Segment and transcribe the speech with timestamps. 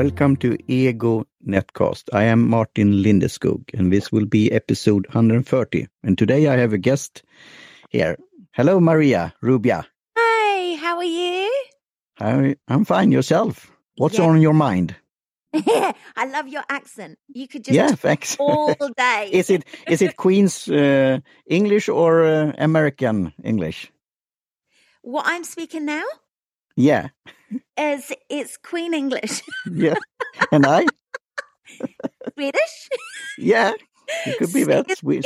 [0.00, 2.04] Welcome to Ego Netcast.
[2.14, 5.88] I am Martin Lindeskog, and this will be episode 130.
[6.02, 7.22] And today I have a guest
[7.90, 8.16] here.
[8.52, 9.86] Hello, Maria Rubia.
[10.16, 11.52] Hi, how are you?
[12.18, 13.12] I, I'm fine.
[13.12, 13.70] Yourself?
[13.98, 14.24] What's Yeah.
[14.24, 14.96] on your mind?
[15.52, 17.18] I love your accent.
[17.28, 18.38] You could just yeah, thanks.
[18.40, 19.28] all day.
[19.30, 23.92] is it is it Queen's uh, English or uh, American English?
[25.02, 26.04] what I'm speaking now
[26.80, 27.08] Yeah,
[27.76, 29.94] is it's Queen English, yeah.
[30.52, 30.86] and I?
[32.34, 32.88] Swedish,
[33.38, 33.72] Yeah,
[34.26, 34.98] it could be that.
[34.98, 35.20] Swe-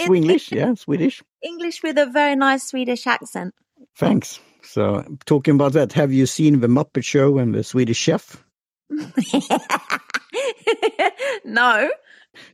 [0.52, 1.22] yeah, Swedish.
[1.42, 3.54] English with a very nice Swedish accent.
[3.96, 4.40] Thanks.
[4.62, 8.42] So, talking about that, have you seen the Muppet Show and the Swedish Chef?
[11.44, 11.90] no.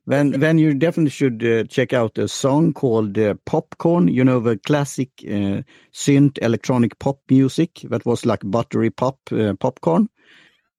[0.07, 4.09] Then, then you definitely should uh, check out a song called uh, Popcorn.
[4.09, 5.63] You know the classic uh,
[5.93, 10.09] synth electronic pop music that was like buttery pop uh, popcorn,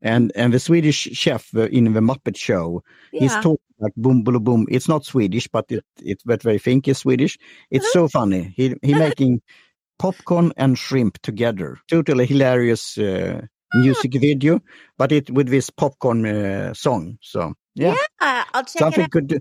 [0.02, 4.44] and and the Swedish chef uh, in the Muppet Show, he's talking like boom boom
[4.44, 4.66] boom.
[4.70, 7.38] It's not Swedish, but it it that they think is Swedish.
[7.70, 8.54] It's so funny.
[8.56, 9.42] He he making
[10.00, 11.78] popcorn and shrimp together.
[11.90, 13.42] Totally hilarious uh,
[13.76, 14.60] music video,
[14.98, 17.18] but it with this popcorn song.
[17.22, 17.96] So yeah.
[18.20, 19.40] Uh, I'll check something it do.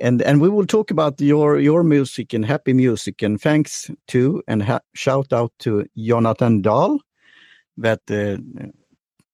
[0.00, 4.42] and and we will talk about your your music and happy music and thanks to
[4.48, 7.00] and ha- shout out to Jonathan Dahl
[7.76, 8.36] that uh,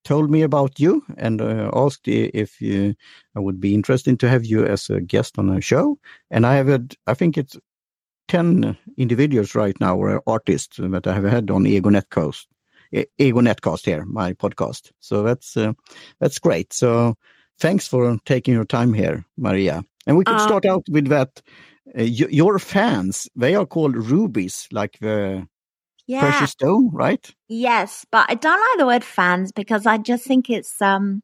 [0.04, 2.94] told me about you and uh, asked if you,
[3.36, 5.98] I would be interested to have you as a guest on a show.
[6.30, 7.56] And I have had I think it's
[8.28, 12.46] 10 individuals right now or artists that I have had on Ego Netcast
[12.92, 14.92] Ego Netcast here my podcast.
[15.00, 15.72] So that's uh,
[16.20, 16.72] that's great.
[16.72, 17.16] So
[17.58, 19.82] thanks for taking your time here, Maria.
[20.06, 21.42] And we could Uh, start out with that.
[21.88, 25.46] Uh, y- your fans, they are called rubies, like the
[26.06, 26.20] Yeah.
[26.20, 27.34] precious stone, right?
[27.48, 31.22] Yes, but I don't like the word fans because I just think it's um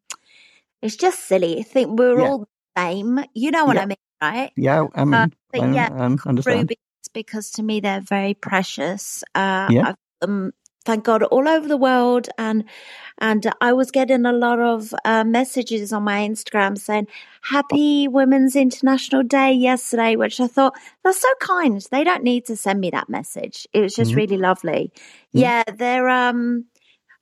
[0.82, 1.60] it's just silly.
[1.60, 2.28] I think we're Yeah.
[2.28, 2.46] all the
[2.78, 3.20] same.
[3.34, 3.82] You know what Yeah.
[3.82, 4.52] I mean, right?
[4.56, 6.70] Yeah, I mean, Uh, but I, yeah, I understand.
[6.70, 6.78] rubies
[7.14, 9.24] because to me they're very precious.
[9.34, 9.82] Uh, Yeah.
[9.84, 10.52] I've um,
[10.84, 12.64] thank God all over the world, and
[13.18, 17.06] and I was getting a lot of uh, messages on my Instagram saying
[17.42, 20.74] Happy Women's International Day yesterday, which I thought
[21.04, 21.80] that's so kind.
[21.90, 23.66] They don't need to send me that message.
[23.72, 24.16] It was just Mhm.
[24.16, 24.92] really lovely.
[25.34, 25.40] Mhm.
[25.40, 26.64] Yeah, they're um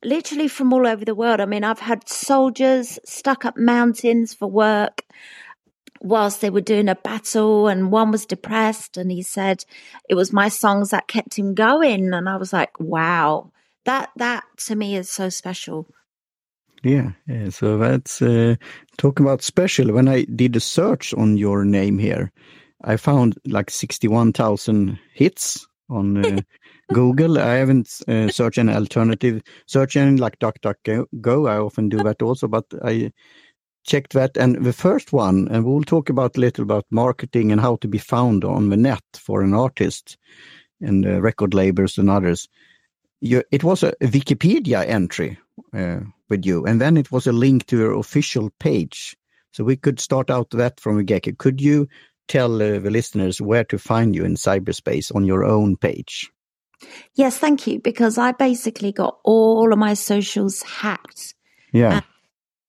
[0.03, 1.39] literally from all over the world.
[1.39, 5.03] I mean, I've had soldiers stuck up mountains for work
[6.03, 9.63] whilst they were doing a battle and one was depressed and he said
[10.09, 13.51] it was my songs that kept him going and I was like wow
[13.85, 15.87] that that to me is so special
[16.83, 18.55] Yeah, yeah, so that's uh,
[18.97, 19.93] talking about special.
[19.93, 22.33] When I did a search on your name here,
[22.83, 26.41] I found like 61,000 hits on uh,
[26.93, 27.39] Google.
[27.39, 31.49] I haven't uh, searched an alternative search engine like DuckDuckGo.
[31.49, 33.13] I often do that also, but I
[33.83, 34.37] checked that.
[34.37, 37.87] And the first one, and we'll talk about a little about marketing and how to
[37.87, 40.17] be found on the net for an artist
[40.81, 42.47] and uh, record labels and others.
[43.21, 45.37] You, it was a Wikipedia entry
[45.73, 45.99] uh,
[46.29, 49.15] with you, and then it was a link to your official page.
[49.51, 51.37] So we could start out that from the get.
[51.37, 51.87] Could you
[52.27, 56.29] tell uh, the listeners where to find you in cyberspace on your own page?
[57.15, 61.35] yes thank you because I basically got all of my socials hacked
[61.71, 62.01] Yeah,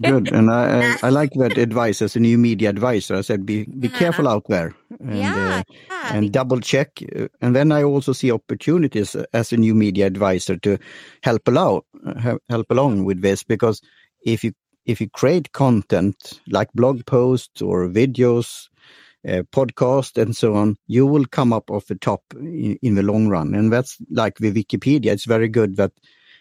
[0.00, 0.30] good.
[0.32, 3.16] And I, I like that advice as a new media advisor.
[3.16, 3.98] I said, be be Yeah.
[3.98, 4.74] careful out there.
[5.00, 7.02] And, uh, yeah, and double check.
[7.14, 10.78] Uh, And then I also see opportunities as a new media advisor to
[11.22, 13.80] help allow uh, help along with this because
[14.24, 14.52] if you
[14.84, 18.68] if you create content like blog posts or videos,
[19.28, 23.02] uh, podcast and so on, you will come up off the top in, in the
[23.02, 23.54] long run.
[23.54, 25.12] And that's like the Wikipedia.
[25.12, 25.92] It's very good that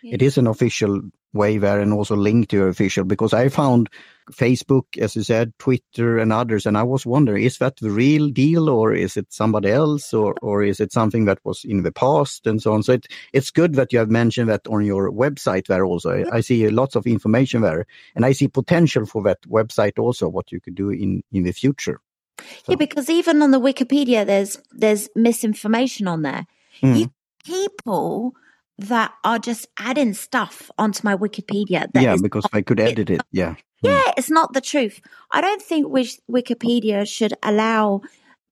[0.04, 0.16] yeah.
[0.16, 1.02] it is an official
[1.34, 3.90] way there and also linked to your official because I found
[4.32, 6.66] Facebook, as you said, Twitter and others.
[6.66, 10.36] And I was wondering, is that the real deal or is it somebody else or,
[10.42, 12.84] or is it something that was in the past and so on?
[12.84, 16.12] So it, it's good that you have mentioned that on your website there also.
[16.12, 20.28] I, I see lots of information there and I see potential for that website also,
[20.28, 22.02] what you could do in, in the future.
[22.40, 22.46] So.
[22.70, 26.48] Yeah, because even on the Wikipedia, there's, there's misinformation on there.
[26.82, 27.00] Mm.
[27.00, 27.14] You,
[27.46, 28.34] people
[28.82, 31.88] that are just adding stuff onto my Wikipedia.
[31.94, 33.22] yeah, because I could edit it.
[33.32, 33.56] Yeah.
[33.82, 34.14] Yeah, mm.
[34.18, 35.02] it's not the truth.
[35.32, 38.02] I don't think Wikipedia should allow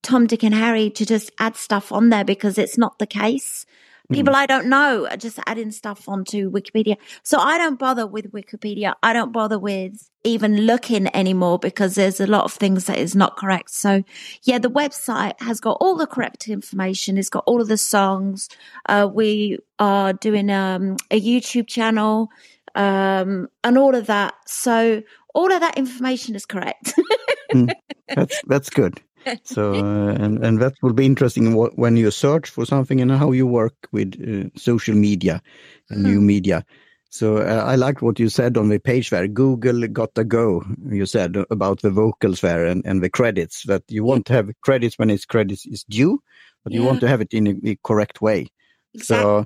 [0.01, 3.65] Tom, Dick, and Harry to just add stuff on there because it's not the case.
[4.11, 4.37] People mm.
[4.37, 6.97] I don't know are just adding stuff onto Wikipedia.
[7.21, 8.95] So I don't bother with Wikipedia.
[9.03, 13.15] I don't bother with even looking anymore because there's a lot of things that is
[13.15, 13.69] not correct.
[13.71, 14.03] So
[14.43, 17.17] yeah, the website has got all the correct information.
[17.17, 18.49] It's got all of the songs.
[18.87, 22.29] Uh, we are doing um, a YouTube channel
[22.75, 24.33] um, and all of that.
[24.47, 25.03] So
[25.33, 26.93] all of that information is correct.
[27.53, 27.71] mm,
[28.07, 29.01] that's that's good.
[29.43, 33.31] So uh, and and that will be interesting when you search for something and how
[33.31, 35.41] you work with uh, social media
[35.89, 36.25] and new hmm.
[36.25, 36.65] media.
[37.11, 39.27] So uh, I liked what you said on the page there.
[39.27, 40.63] Google got to go.
[40.91, 44.51] You said about the vocals there and, and the credits that you want to have
[44.61, 46.21] credits when it's credits is due,
[46.63, 46.79] but yeah.
[46.79, 48.47] you want to have it in a, a correct way.
[48.93, 49.23] Exactly.
[49.23, 49.45] So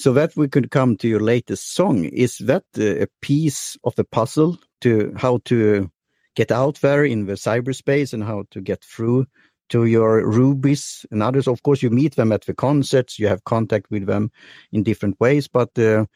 [0.00, 2.06] so that we could come to your latest song.
[2.06, 5.90] Is that a piece of the puzzle to how to
[6.34, 9.26] get out there in the cyberspace and how to get through
[9.70, 11.48] to your rubies and others?
[11.48, 14.30] Of course, you meet them at the concerts, you have contact with them
[14.72, 15.48] in different ways.
[15.48, 16.06] But uh,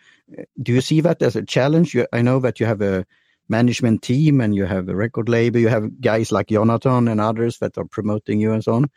[0.63, 1.95] do you see that as a challenge?
[1.95, 3.07] You, I know that you have a
[3.49, 7.59] management team and you have a record label, you have guys like Jonathan and others
[7.59, 8.91] that are promoting you and so on.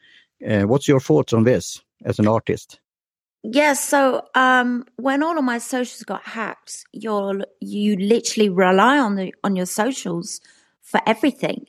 [0.47, 2.79] Uh, what's your thoughts on this as an artist?
[3.43, 3.83] Yes.
[3.83, 9.33] So um, when all of my socials got hacked, you're you literally rely on the
[9.43, 10.41] on your socials
[10.87, 11.67] for everything.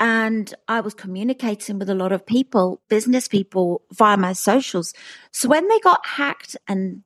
[0.00, 4.94] And I was communicating with a lot of people, business people via my socials.
[5.32, 7.02] So when they got hacked and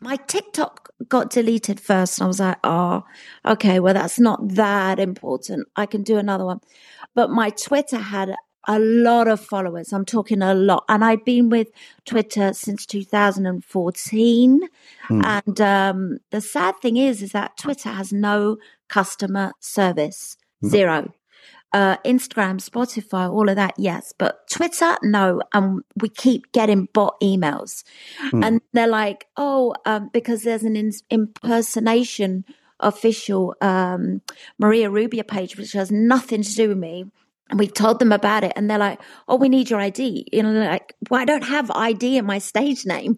[0.00, 3.04] my TikTok got deleted first, I was like, oh,
[3.44, 5.68] okay, well, that's not that important.
[5.76, 6.60] I can do another one.
[7.14, 8.34] But my Twitter had
[8.66, 9.92] a lot of followers.
[9.92, 10.84] I'm talking a lot.
[10.88, 11.68] And I've been with
[12.04, 14.60] Twitter since 2014.
[15.08, 15.24] Mm.
[15.24, 18.56] And um, the sad thing is, is that Twitter has no
[18.88, 20.36] customer service.
[20.64, 21.12] Zero.
[21.72, 24.14] Uh, Instagram, Spotify, all of that, yes.
[24.16, 25.42] But Twitter, no.
[25.52, 27.84] And we keep getting bot emails.
[28.32, 28.44] Mm.
[28.46, 32.44] And they're like, oh, um, because there's an in- impersonation
[32.80, 34.22] official um,
[34.58, 37.06] Maria Rubia page, which has nothing to do with me
[37.48, 40.26] and we told them about it and they're like, Oh, we need your ID.
[40.32, 43.16] You know, like, well, I don't have ID in my stage name.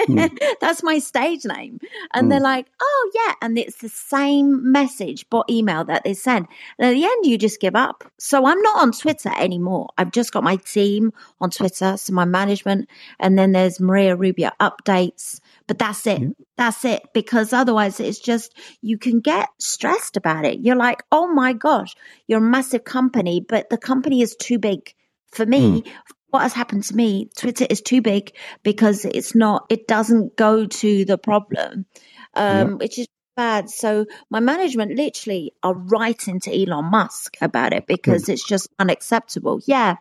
[0.00, 0.38] Mm.
[0.60, 1.80] That's my stage name.
[2.12, 2.30] And mm.
[2.30, 3.34] they're like, Oh, yeah.
[3.40, 6.48] And it's the same message, bot email that they send.
[6.78, 8.04] And at the end, you just give up.
[8.18, 9.88] So I'm not on Twitter anymore.
[9.96, 11.96] I've just got my team on Twitter.
[11.96, 12.90] So my management.
[13.18, 15.40] And then there's Maria Rubia updates.
[15.72, 16.20] But that's it.
[16.20, 16.28] Yeah.
[16.58, 17.02] That's it.
[17.14, 20.58] Because otherwise it's just, you can get stressed about it.
[20.58, 21.94] You're like, oh my gosh,
[22.26, 24.92] you're a massive company, but the company is too big
[25.32, 25.80] for me.
[25.80, 25.92] Mm.
[26.28, 28.32] What has happened to me, Twitter is too big
[28.62, 31.86] because it's not, it doesn't go to the problem,
[32.34, 32.74] um, yeah.
[32.74, 33.70] which is bad.
[33.70, 38.34] So my management literally are writing to Elon Musk about it because mm.
[38.34, 39.62] it's just unacceptable.
[39.66, 39.96] Yeah.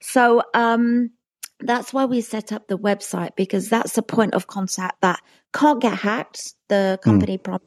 [0.00, 1.10] So, um,
[1.64, 5.20] that's why we set up the website because that's the point of contact that
[5.52, 6.54] can't get hacked.
[6.68, 7.10] The hmm.
[7.10, 7.42] company mm.
[7.42, 7.66] promise,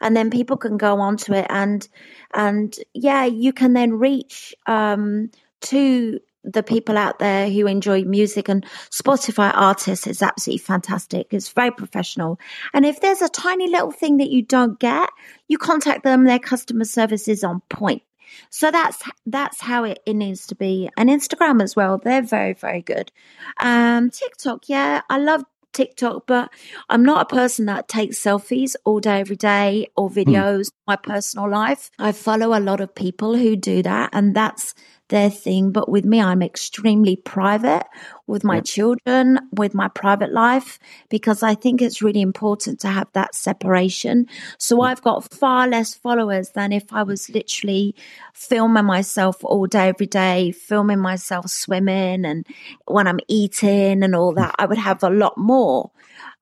[0.00, 1.86] and then people can go onto it and
[2.32, 5.30] and yeah, you can then reach um,
[5.62, 11.28] to the people out there who enjoy music and Spotify artists is absolutely fantastic.
[11.32, 12.40] It's very professional.
[12.72, 15.10] And if there's a tiny little thing that you don't get,
[15.48, 16.24] you contact them.
[16.24, 18.02] Their customer service is on point.
[18.50, 20.90] So that's that's how it, it needs to be.
[20.96, 23.12] And Instagram as well, they're very, very good.
[23.60, 26.52] Um TikTok, yeah, I love TikTok, but
[26.88, 30.18] I'm not a person that takes selfies all day, every day, or hmm.
[30.18, 30.72] videos, mm.
[30.86, 31.90] my personal life.
[31.98, 34.74] I follow a lot of people who do that, and that's
[35.10, 35.70] their thing.
[35.70, 37.86] But with me, I'm extremely private
[38.26, 38.62] with my yeah.
[38.62, 44.26] children, with my private life, because I think it's really important to have that separation.
[44.58, 47.94] So I've got far less followers than if I was literally
[48.32, 52.46] filming myself all day, every day, filming myself swimming and
[52.86, 54.54] when I'm eating and all that.
[54.58, 55.90] I would have a lot more.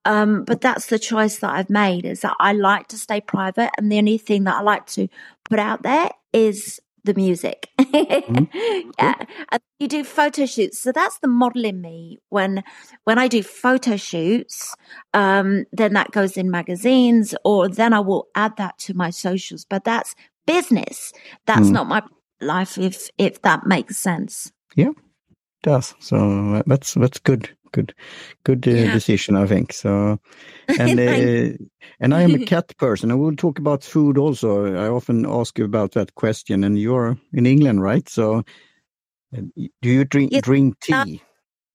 [0.05, 3.71] Um, but that's the choice that I've made is that I like to stay private.
[3.77, 5.09] And the only thing that I like to
[5.45, 7.69] put out there is the music.
[7.93, 8.91] Mm-hmm.
[8.99, 9.15] yeah,
[9.51, 10.81] and you do photo shoots.
[10.81, 12.19] So that's the model in me.
[12.29, 12.63] When
[13.05, 14.75] when I do photo shoots,
[15.15, 19.65] um, then that goes in magazines, or then I will add that to my socials.
[19.65, 20.15] But that's
[20.47, 21.13] business.
[21.47, 21.73] That's mm.
[21.73, 22.03] not my
[22.41, 22.79] life.
[22.79, 24.53] If if that makes sense.
[24.75, 25.95] Yeah, it does.
[25.99, 27.95] So that's that's good good
[28.45, 28.93] good uh, yeah.
[28.93, 29.73] decision i think.
[29.73, 30.19] So
[30.69, 31.57] and uh,
[32.01, 34.75] and i am a cat person i will talk about food also.
[34.75, 38.09] I often ask you about that question and you're in england right?
[38.09, 38.45] So
[39.37, 41.23] uh, do you drink yes, drink tea?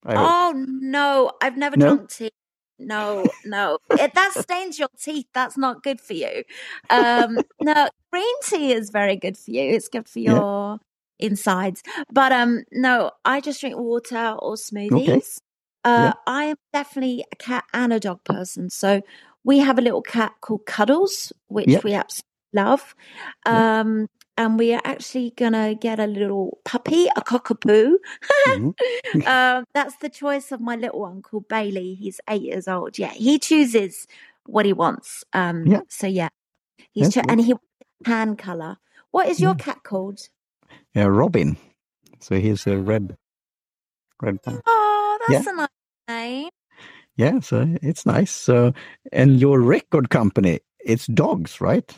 [0.06, 1.96] Oh no i've never no?
[1.96, 2.32] drunk tea.
[2.80, 3.78] No no.
[3.92, 5.28] It, that stains your teeth.
[5.34, 6.44] That's not good for you.
[6.90, 9.62] Um no green tea is very good for you.
[9.62, 10.78] It's good for your yeah
[11.24, 11.82] insides.
[12.12, 14.94] But um, no, I just drink water or smoothies.
[14.94, 15.22] Okay.
[15.84, 16.14] Uh, yeah.
[16.26, 18.70] I am definitely a cat and a dog person.
[18.70, 19.02] So
[19.44, 21.84] we have a little cat called Cuddles, which yep.
[21.84, 22.96] we absolutely love.
[23.46, 27.96] Um, and we are actually going to get a little puppy, a cockapoo.
[28.48, 29.22] mm-hmm.
[29.26, 31.96] uh, that's the choice of my little one called Bailey.
[31.96, 32.98] He's eight years old.
[32.98, 34.08] Yeah, he chooses
[34.46, 35.24] what he wants.
[35.34, 35.82] Um, yeah.
[35.90, 36.30] So, yeah,
[36.92, 37.54] he's cho- and he
[38.04, 38.78] tan color.
[39.12, 40.20] What is your cat called?
[40.96, 41.58] Yeah, Robin.
[42.20, 43.16] So he's a red,
[44.22, 44.42] red.
[44.42, 44.62] Pan.
[44.66, 45.52] Oh, that's yeah.
[45.52, 45.68] a nice
[46.08, 46.50] name.
[47.16, 48.32] Yeah, so it's nice.
[48.32, 48.74] So,
[49.12, 51.90] and your record company, it's dogs, right?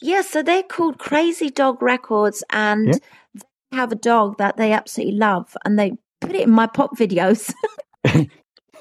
[0.00, 3.42] Yeah, so they're called Crazy Dog Records, and yeah.
[3.70, 6.96] they have a dog that they absolutely love, and they put it in my pop
[6.96, 7.52] videos.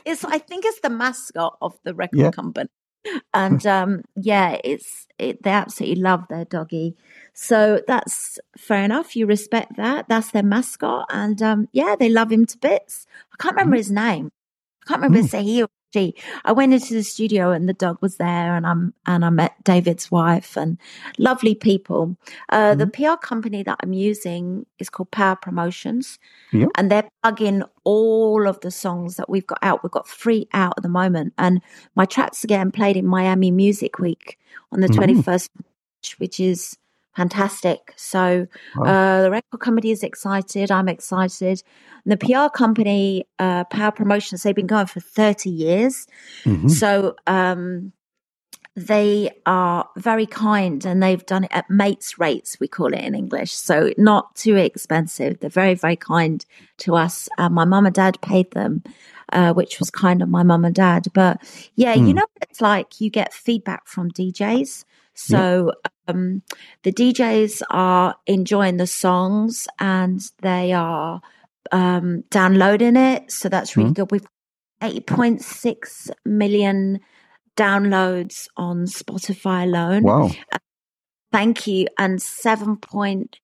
[0.05, 2.31] it's, I think, it's the mascot of the record yeah.
[2.31, 2.69] company,
[3.33, 6.95] and um, yeah, it's it, they absolutely love their doggy.
[7.33, 9.15] So that's fair enough.
[9.15, 10.07] You respect that.
[10.09, 11.07] That's their mascot.
[11.11, 13.05] And um, yeah, they love him to bits.
[13.33, 13.79] I can't remember mm.
[13.79, 14.31] his name.
[14.83, 15.29] I can't remember mm.
[15.29, 16.15] say he or she.
[16.45, 19.63] I went into the studio and the dog was there and I'm and I met
[19.63, 20.77] David's wife and
[21.17, 22.15] lovely people.
[22.49, 22.77] Uh, mm.
[22.79, 26.19] The PR company that I'm using is called Power Promotions.
[26.51, 26.69] Yep.
[26.75, 29.83] And they're plugging all of the songs that we've got out.
[29.83, 31.33] We've got three out at the moment.
[31.37, 31.61] And
[31.95, 34.37] my tracks are getting played in Miami Music Week
[34.71, 35.23] on the mm.
[35.23, 35.49] 21st,
[36.17, 36.77] which is
[37.15, 37.93] fantastic.
[37.97, 38.47] So
[38.79, 40.71] uh, the record company is excited.
[40.71, 41.63] I'm excited.
[42.05, 46.07] And the PR company, uh, Power Promotions, they've been going for 30 years.
[46.43, 46.69] Mm-hmm.
[46.69, 47.91] So um,
[48.75, 53.13] they are very kind and they've done it at mates rates, we call it in
[53.13, 53.51] English.
[53.53, 55.39] So not too expensive.
[55.39, 56.45] They're very, very kind
[56.79, 57.27] to us.
[57.37, 58.83] Uh, my mum and dad paid them.
[59.33, 61.05] Uh, which was kind of my mum and dad.
[61.13, 61.41] But
[61.75, 62.05] yeah, mm.
[62.05, 64.83] you know, it's like you get feedback from DJs.
[65.21, 65.73] So
[66.07, 66.41] um,
[66.83, 71.21] the DJs are enjoying the songs and they are
[71.71, 73.31] um, downloading it.
[73.31, 74.11] So that's really mm good.
[74.11, 74.25] We've
[74.81, 76.99] 8.6 million
[77.55, 80.03] downloads on Spotify alone.
[80.03, 80.31] Wow.
[80.51, 80.57] Uh,
[81.31, 81.87] thank you.
[81.97, 83.39] And 7 point,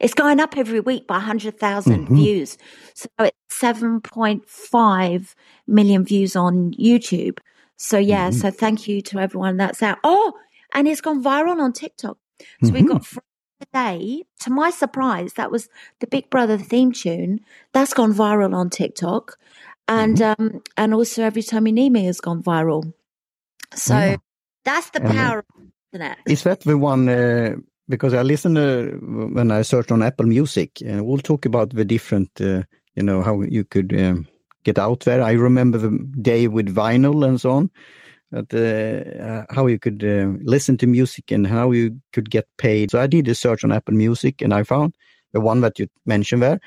[0.00, 2.14] it's going up every week by 100,000 mm-hmm.
[2.14, 2.58] views.
[2.94, 5.34] So it's 7.5
[5.68, 7.38] million views on YouTube.
[7.76, 8.38] So yeah, mm-hmm.
[8.38, 9.98] so thank you to everyone that's out.
[10.04, 10.34] Oh,
[10.72, 12.18] and it's gone viral on TikTok.
[12.62, 12.74] So mm-hmm.
[12.74, 13.04] we got
[13.60, 15.68] today, to my surprise, that was
[16.00, 17.40] the Big Brother theme tune.
[17.72, 19.36] That's gone viral on TikTok.
[19.88, 20.42] And mm-hmm.
[20.42, 22.92] um and also every time you need me has gone viral.
[23.74, 24.16] So yeah.
[24.64, 26.18] that's the power of the internet.
[26.26, 27.56] Is that the one uh,
[27.88, 28.86] because I listen uh,
[29.34, 32.62] when I search on Apple Music and we'll talk about the different uh,
[32.94, 34.26] you know how you could um,
[34.64, 35.22] get out there.
[35.22, 37.70] I remember the day with vinyl and so on
[38.32, 42.90] at uh, how you could uh, listen to music and how you could get paid.
[42.90, 44.94] So I did a search on Apple Music and I found
[45.32, 46.60] the one that you mentioned there.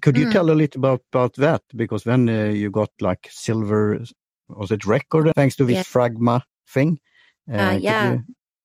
[0.00, 0.32] Could you mm.
[0.32, 1.62] tell a little about, about that?
[1.74, 4.00] Because then uh, you got like silver,
[4.48, 5.82] was it record thanks to this yeah.
[5.82, 6.98] Fragma thing?
[7.52, 8.12] Uh, yeah.
[8.12, 8.24] You,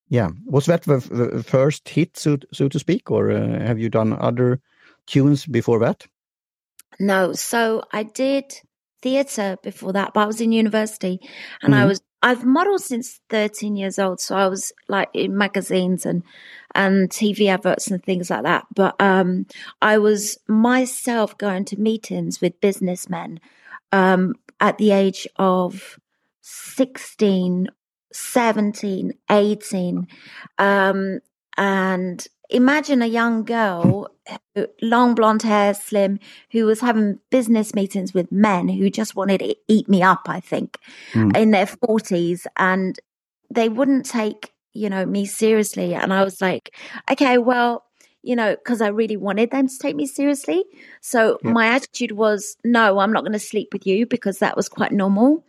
[0.09, 0.29] yeah.
[0.45, 4.13] Was that the, the, first hit, so, so to speak, or uh, have you done
[4.19, 4.59] other
[5.05, 6.07] tunes before that?
[6.99, 7.33] No.
[7.33, 8.59] So I did
[9.01, 11.19] theatre before that, but I was in university
[11.61, 11.83] and mm-hmm.
[11.83, 14.19] I was I've modeled since 13 years old.
[14.19, 16.23] So I was like in magazines and,
[16.75, 18.65] and TV adverts and things like that.
[18.75, 19.45] But, um,
[19.81, 23.39] I was myself going to meetings with businessmen,
[23.91, 25.97] um, at the age of
[26.41, 27.67] 16,
[28.11, 30.07] 17, 18.
[30.57, 31.19] Um,
[31.59, 34.09] and imagine a young girl,
[34.81, 36.19] long blonde hair, slim,
[36.51, 40.39] who was having business meetings with men who just wanted to eat me up, I
[40.39, 40.79] think,
[41.11, 41.35] mm.
[41.35, 42.45] in their 40s.
[42.55, 42.97] And
[43.51, 45.93] they wouldn't take, you know, me seriously.
[45.93, 46.73] And I was like,
[47.11, 47.83] okay, well,
[48.23, 50.63] you know, because I really wanted them to take me seriously.
[51.01, 51.51] So yeah.
[51.51, 54.93] my attitude was, no, I'm not going to sleep with you because that was quite
[54.93, 55.43] normal.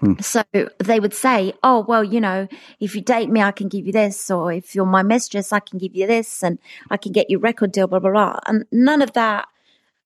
[0.00, 0.18] Hmm.
[0.20, 0.42] So
[0.78, 2.48] they would say, Oh, well, you know,
[2.80, 4.30] if you date me, I can give you this.
[4.30, 6.58] Or if you're my mistress, I can give you this and
[6.90, 8.38] I can get you record deal, blah, blah, blah.
[8.46, 9.48] And none of that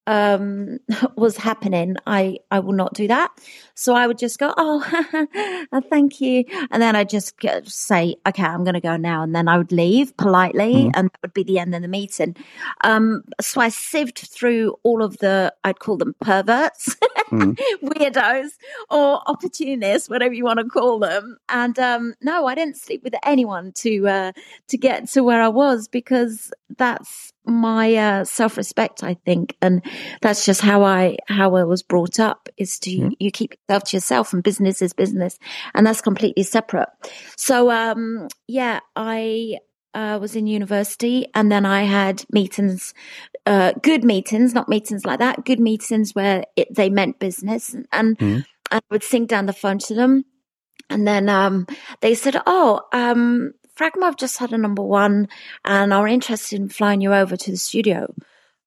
[0.07, 0.79] um,
[1.17, 3.31] was happening, I, I will not do that.
[3.75, 5.27] So I would just go, oh,
[5.91, 6.45] thank you.
[6.71, 7.35] And then I just
[7.67, 9.23] say, okay, I'm going to go now.
[9.23, 10.91] And then I would leave politely mm.
[10.95, 12.37] and that would be the end of the meeting.
[12.83, 16.97] Um, so I sieved through all of the, I'd call them perverts,
[17.31, 17.59] mm.
[17.83, 18.51] weirdos
[18.91, 21.39] or opportunists, whatever you want to call them.
[21.49, 24.33] And, um, no, I didn't sleep with anyone to, uh,
[24.69, 29.83] to get to where I was because that's my uh, self-respect i think and
[30.23, 33.13] that's just how i how i was brought up is to mm.
[33.19, 35.39] you keep yourself to yourself and business is business
[35.75, 36.89] and that's completely separate
[37.37, 39.59] so um yeah i
[39.95, 42.93] uh, was in university and then I had meetings,
[43.47, 47.87] uh, good meetings, not meetings like that, good meetings where it, they meant business and,
[47.93, 48.47] and, mm.
[48.71, 50.25] I would sing down the phone to them.
[50.91, 51.67] And then, um,
[52.01, 55.29] they said, Oh, um, Fragma just had a number one
[55.65, 58.13] and are interested in flying you over to the studio.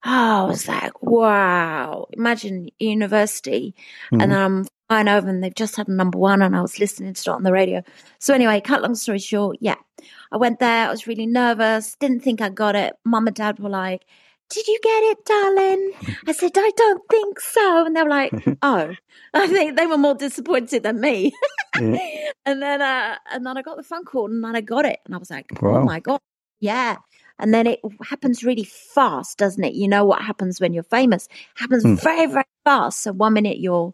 [0.06, 2.08] Oh, I was like, wow.
[2.14, 3.76] Imagine university
[4.12, 4.22] mm-hmm.
[4.22, 7.14] and I'm flying over and they've just had a number one and I was listening
[7.14, 7.84] to it on the radio.
[8.20, 9.76] So anyway, cut long story short, yeah.
[10.32, 10.88] I went there.
[10.88, 11.96] I was really nervous.
[12.00, 12.94] Didn't think I got it.
[13.04, 14.06] Mum and dad were like,
[14.50, 15.92] did you get it, darling?
[16.28, 17.86] I said, I don't think so.
[17.86, 18.94] And they were like, oh,
[19.34, 21.34] I think they were more disappointed than me.
[21.80, 22.32] yeah.
[22.46, 25.00] And then, uh, and then I got the phone call and then I got it.
[25.06, 25.82] And I was like, oh wow.
[25.82, 26.22] oh my God.
[26.62, 26.96] Yeah.
[27.40, 29.74] And then it happens really fast, doesn't it?
[29.74, 31.26] You know what happens when you're famous?
[31.26, 32.02] It happens mm.
[32.02, 33.04] very, very fast.
[33.04, 33.94] So one minute you're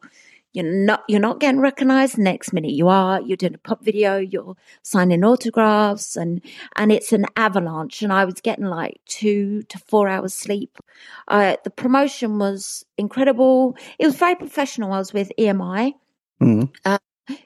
[0.53, 2.17] you're not you're not getting recognized.
[2.17, 3.19] Next minute you are.
[3.21, 4.17] You're doing a pop video.
[4.17, 6.41] You're signing autographs, and
[6.75, 8.01] and it's an avalanche.
[8.03, 10.77] And I was getting like two to four hours sleep.
[11.27, 13.75] Uh, the promotion was incredible.
[13.97, 14.93] It was very professional.
[14.93, 15.93] I was with EMI.
[16.41, 16.71] Mm-hmm.
[16.85, 16.97] Uh,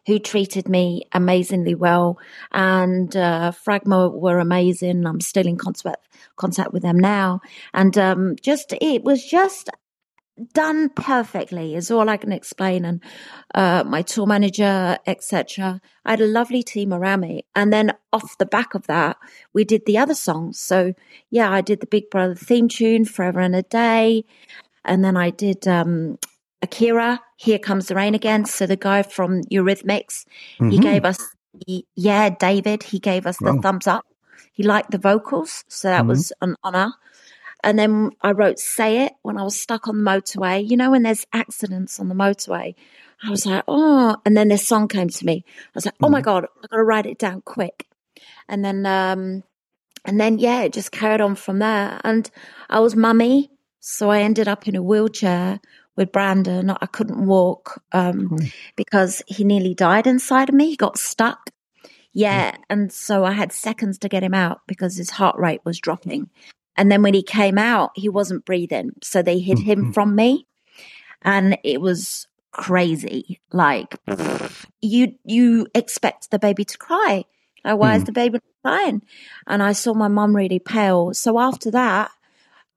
[0.07, 2.17] who treated me amazingly well.
[2.51, 5.05] And uh, Fragma were amazing.
[5.05, 7.41] I'm still in contact contact with them now.
[7.73, 9.69] And um, just it was just
[10.53, 12.86] done perfectly is all I can explain.
[12.86, 13.03] And
[13.56, 15.82] uh, my tour manager, etc.
[16.06, 17.46] I had a lovely team around me.
[17.56, 19.17] And then off the back of that,
[19.53, 20.60] we did the other songs.
[20.60, 20.94] So
[21.29, 24.25] yeah, I did the Big Brother theme tune, Forever and a Day,
[24.86, 26.17] and then I did um,
[26.62, 28.46] Akira, Here Comes the Rain Again.
[28.46, 30.25] So the guy from Eurythmics,
[30.60, 30.70] mm-hmm.
[30.70, 31.20] he gave us,
[31.65, 33.62] he, yeah, David, he gave us the wow.
[33.62, 34.06] thumbs up.
[34.54, 36.10] He liked the vocals, so that mm-hmm.
[36.10, 36.91] was an honor.
[37.67, 40.65] And then I wrote Say It when I was stuck on the motorway.
[40.65, 42.75] You know, when there's accidents on the motorway,
[43.21, 45.43] I was like, oh, and then this song came to me.
[45.45, 46.25] I was like, oh my mm-hmm.
[46.25, 47.86] God, I've got to write it down quick.
[48.47, 49.43] And then, um,
[50.06, 51.99] and then, yeah, it just carried on from there.
[52.06, 52.32] And
[52.69, 53.51] I was mummy.
[53.82, 55.60] So I ended up in a wheelchair
[55.97, 56.69] with Brandon.
[56.69, 58.47] I couldn't walk, um, mm-hmm.
[58.77, 60.69] because he nearly died inside of me.
[60.69, 61.49] He got stuck.
[62.13, 62.51] Yeah.
[62.51, 62.58] Mm.
[62.69, 66.30] And so I had seconds to get him out because his heart rate was dropping.
[66.77, 68.91] And then when he came out, he wasn't breathing.
[69.03, 69.91] So they hid him mm-hmm.
[69.91, 70.47] from me.
[71.23, 73.39] And it was crazy.
[73.51, 73.95] Like
[74.81, 77.25] you you expect the baby to cry.
[77.63, 77.97] Like, why mm.
[77.97, 79.01] is the baby crying?
[79.45, 81.13] And I saw my mum really pale.
[81.13, 82.11] So after that,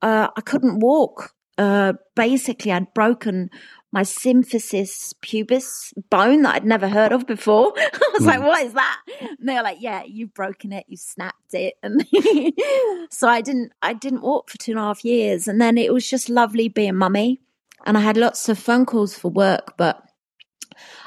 [0.01, 1.33] uh, I couldn't walk.
[1.57, 3.49] Uh, basically, I'd broken
[3.91, 7.73] my symphysis pubis bone that I'd never heard of before.
[7.77, 8.27] I was mm.
[8.27, 8.99] like, what is that?
[9.39, 11.75] And they were like, yeah, you've broken it, you snapped it.
[11.83, 12.05] And
[13.09, 15.47] so I didn't, I didn't walk for two and a half years.
[15.47, 17.41] And then it was just lovely being mummy.
[17.85, 20.03] And I had lots of phone calls for work, but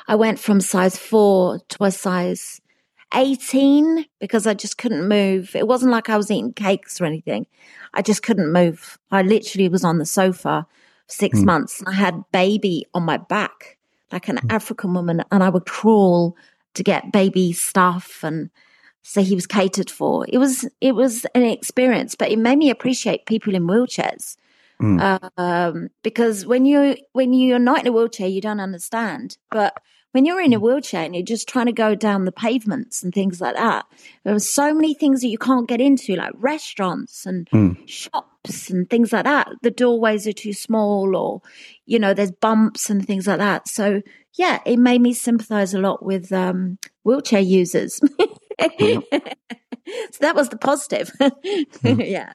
[0.07, 2.61] I went from size four to a size
[3.14, 5.55] 18 because I just couldn't move.
[5.55, 7.47] It wasn't like I was eating cakes or anything.
[7.94, 8.99] I just couldn't move.
[9.11, 10.66] I literally was on the sofa
[11.09, 11.45] six mm.
[11.45, 11.83] months.
[11.87, 13.79] I had baby on my back,
[14.12, 14.53] like an mm.
[14.53, 16.37] African woman, and I would crawl
[16.75, 18.51] to get baby stuff and
[19.07, 20.25] so he was catered for.
[20.29, 24.37] It was it was an experience, but it made me appreciate people in wheelchairs.
[24.81, 25.31] Mm.
[25.37, 29.37] Um, because when you when you're not in a wheelchair, you don't understand.
[29.51, 29.79] But
[30.12, 30.62] when you're in a mm.
[30.62, 33.85] wheelchair and you're just trying to go down the pavements and things like that,
[34.25, 37.87] there are so many things that you can't get into, like restaurants and mm.
[37.87, 38.34] shops
[38.70, 39.48] and things like that.
[39.62, 41.40] The doorways are too small, or
[41.87, 43.68] you know, there's bumps and things like that.
[43.68, 44.02] So
[44.35, 47.94] yeah, it made me sympathize a lot with um, wheelchair users.
[48.61, 49.02] so
[50.20, 51.11] that was the positive.
[51.20, 52.09] Mm.
[52.09, 52.33] yeah.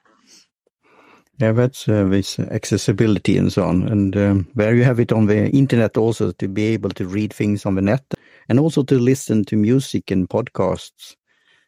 [1.38, 3.88] Yeah, that's uh, this accessibility and so on.
[3.88, 7.32] And um, where you have it on the internet also to be able to read
[7.32, 8.04] things on the net
[8.50, 11.16] and also to listen to music and podcasts.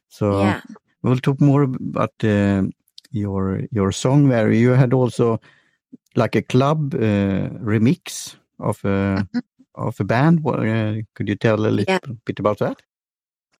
[0.09, 0.61] So yeah.
[1.02, 2.64] we'll talk more about uh,
[3.12, 4.51] your your song there.
[4.51, 5.40] You had also
[6.16, 9.38] like a club uh, remix of uh, mm-hmm.
[9.75, 10.46] of a band.
[10.46, 11.98] Uh, could you tell a little yeah.
[12.25, 12.83] bit about that?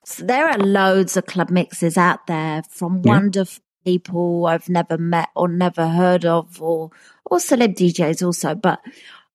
[0.05, 3.13] So there are loads of club mixes out there from yeah.
[3.13, 6.91] wonderful people I've never met or never heard of, or
[7.25, 8.55] or celeb DJs also.
[8.55, 8.81] But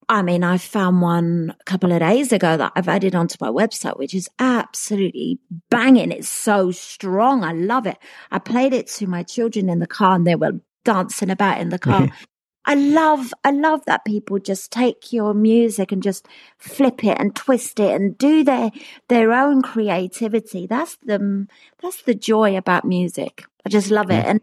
[0.10, 3.50] I mean, I found one a couple of days ago that I've added onto my
[3.50, 5.39] website, which is absolutely
[5.70, 6.12] banging.
[6.12, 7.43] It's so strong.
[7.43, 7.98] I love it.
[8.32, 11.70] I played it to my children in the car and they were dancing about in
[11.70, 12.08] the car.
[12.65, 17.34] I love, I love that people just take your music and just flip it and
[17.34, 18.72] twist it and do their,
[19.08, 20.67] their own creativity.
[20.67, 21.48] That's the,
[21.82, 23.46] that's the joy about music.
[23.67, 24.25] I just love it.
[24.25, 24.41] And,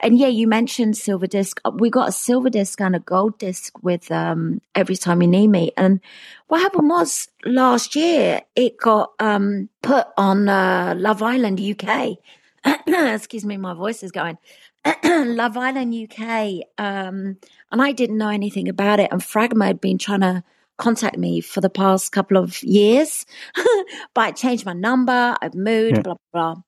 [0.00, 1.60] and yeah, you mentioned silver disc.
[1.74, 5.48] We got a silver disc and a gold disc with, um, every time you need
[5.48, 5.72] me.
[5.76, 6.00] And
[6.48, 12.16] what happened was last year it got, um, put on, uh, Love Island UK.
[12.86, 14.38] Excuse me, my voice is going.
[15.04, 17.36] Love Island UK, um,
[17.70, 19.12] and I didn't know anything about it.
[19.12, 20.42] And Fragma had been trying to
[20.76, 23.24] contact me for the past couple of years,
[24.14, 26.02] but I changed my number, I've moved, yeah.
[26.02, 26.62] blah, blah, blah.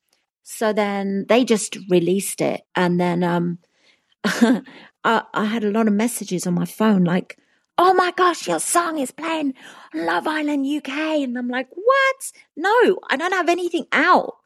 [0.44, 2.62] So then they just released it.
[2.76, 3.58] And then um,
[4.24, 4.62] I,
[5.02, 7.38] I had a lot of messages on my phone like,
[7.78, 9.54] oh my gosh, your song is playing
[9.94, 10.90] Love Island UK.
[11.24, 12.32] And I'm like, what?
[12.56, 14.36] No, I don't have anything out.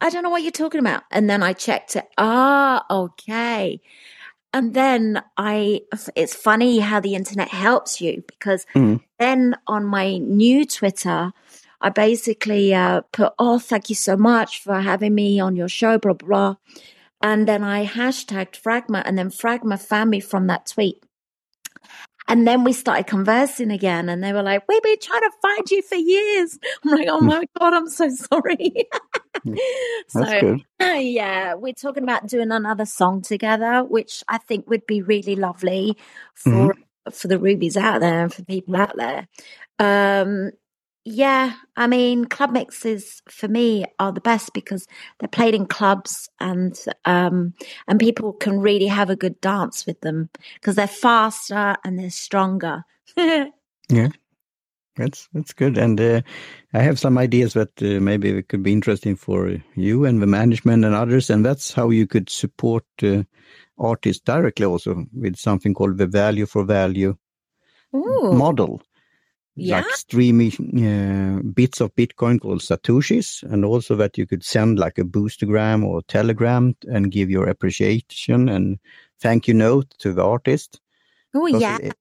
[0.00, 1.04] I don't know what you're talking about.
[1.12, 2.08] And then I checked it.
[2.18, 3.80] Ah, okay.
[4.54, 5.82] And then I,
[6.16, 9.00] it's funny how the internet helps you because mm.
[9.18, 11.32] then on my new Twitter,
[11.82, 15.98] I basically uh, put, oh, thank you so much for having me on your show,
[15.98, 16.54] blah, blah.
[17.20, 21.04] And then I hashtagged Fragma and then Fragma found me from that tweet.
[22.28, 25.70] And then we started conversing again, and they were like, We've been trying to find
[25.70, 26.58] you for years.
[26.84, 28.88] I'm like, Oh my God, I'm so sorry.
[30.08, 30.60] so, good.
[30.80, 35.96] yeah, we're talking about doing another song together, which I think would be really lovely
[36.34, 36.50] for.
[36.50, 36.80] Mm-hmm.
[37.10, 39.26] For the rubies out there and for people out there,
[39.80, 40.52] um,
[41.04, 44.86] yeah, I mean, club mixes for me are the best because
[45.18, 47.54] they're played in clubs and um,
[47.88, 52.10] and people can really have a good dance with them because they're faster and they're
[52.10, 52.84] stronger.
[53.16, 54.08] yeah,
[54.94, 55.76] that's that's good.
[55.76, 56.22] And uh,
[56.72, 60.28] I have some ideas that uh, maybe it could be interesting for you and the
[60.28, 61.30] management and others.
[61.30, 63.24] And that's how you could support uh,
[63.76, 67.16] artists directly, also with something called the value for value
[67.92, 68.30] Ooh.
[68.32, 68.80] model
[69.54, 69.76] yeah.
[69.76, 70.52] like streaming
[70.86, 75.84] uh, bits of Bitcoin called Satoshis, and also that you could send like a boostagram
[75.84, 78.78] or telegram and give your appreciation and
[79.20, 80.80] thank you note to the artist.
[81.34, 81.78] Oh, yeah.
[81.80, 81.94] It,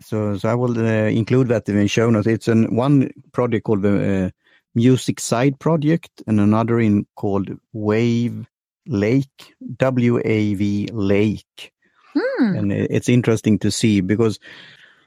[0.00, 2.26] so, so I will uh, include that in the show notes.
[2.26, 4.30] It's an one project called the uh,
[4.74, 8.46] Music Side Project, and another in called Wave
[8.86, 11.72] Lake, W A V Lake.
[12.12, 12.56] Hmm.
[12.56, 14.38] And it's interesting to see because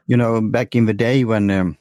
[0.07, 1.77] you know, back in the day when um,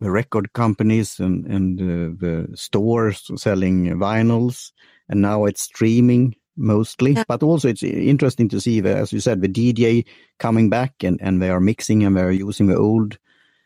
[0.00, 4.72] the record companies and, and uh, the stores selling vinyls,
[5.08, 7.12] and now it's streaming mostly.
[7.12, 7.24] Yeah.
[7.28, 10.04] But also, it's interesting to see, the, as you said, the DJ
[10.38, 13.18] coming back and, and they are mixing and they're using the old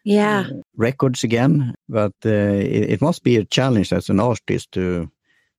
[0.05, 1.75] yeah uh, records again.
[1.89, 5.11] But uh, it, it, must be a challenge as an artist to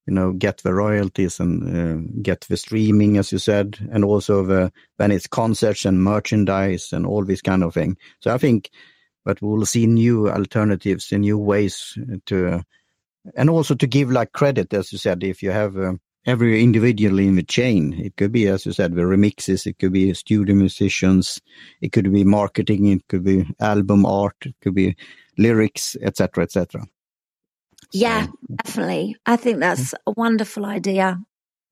[0.08, 4.44] you know get the royalties and uh, get the streaming as you said and also
[4.44, 7.98] the when it's concerts and merchandise and all this kind of thing.
[8.20, 8.70] So i think
[9.26, 12.64] that we'll see new alternatives and new ways to
[13.36, 15.94] and also to give like credit as you said if you have uh,
[16.26, 17.94] every individual in the chain.
[17.94, 21.42] It could be as you said the remixes it could be studio musicians
[21.82, 24.96] it could be marketing it could be album art it could be
[25.38, 26.86] lyrics etc etc
[27.92, 28.28] yeah,
[28.64, 29.16] definitely.
[29.26, 31.20] I think that's a wonderful idea.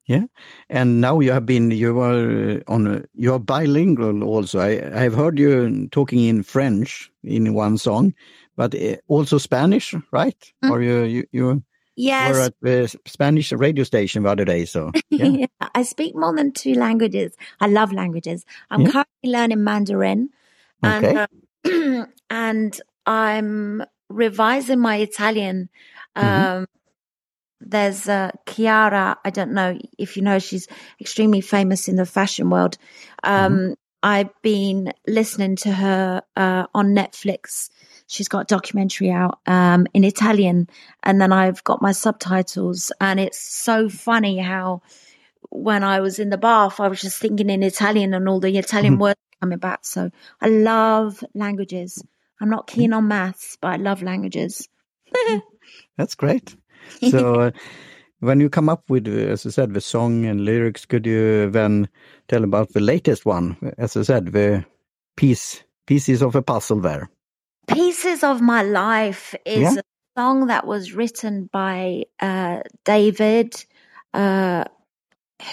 [0.05, 0.23] Yeah,
[0.69, 4.59] and now you have been you are on you are bilingual also.
[4.59, 8.15] I I have heard you talking in French in one song,
[8.57, 10.53] but eh, also Spanish, right?
[10.63, 10.71] Mm.
[10.71, 11.63] Or you you you
[11.95, 12.33] yes.
[12.33, 14.65] were at the Spanish radio station the other day.
[14.65, 15.25] So yeah.
[15.25, 15.69] yeah.
[15.75, 17.35] I speak more than two languages.
[17.61, 18.45] I love languages.
[18.71, 18.91] I'm yeah.
[18.91, 20.29] currently learning Mandarin,
[20.81, 21.27] and okay.
[21.65, 25.69] uh, and I'm revising my Italian
[26.15, 26.57] Mm-hmm.
[26.57, 26.65] Um,
[27.61, 29.17] there's uh, Chiara.
[29.23, 30.67] I don't know if you know, she's
[30.99, 32.77] extremely famous in the fashion world.
[33.23, 33.73] Um, mm-hmm.
[34.01, 37.69] I've been listening to her uh, on Netflix.
[38.07, 40.69] She's got a documentary out um, in Italian,
[41.03, 42.91] and then I've got my subtitles.
[43.01, 44.81] And it's so funny how
[45.49, 48.57] when I was in the bath, I was just thinking in Italian and all the
[48.57, 49.01] Italian mm-hmm.
[49.01, 49.85] words coming back.
[49.85, 52.03] So I love languages.
[52.41, 54.67] I'm not keen on maths, but I love languages.
[55.97, 56.55] That's great.
[57.11, 57.51] So,
[58.19, 61.87] when you come up with, as I said, the song and lyrics, could you then
[62.27, 63.57] tell about the latest one?
[63.77, 64.65] As I said, the
[65.15, 67.09] piece pieces of a puzzle there.
[67.67, 69.79] Pieces of My Life is Yeah.
[69.79, 73.65] a song that was written by uh, David,
[74.13, 74.65] uh,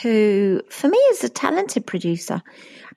[0.02, 2.42] who for me is a talented producer.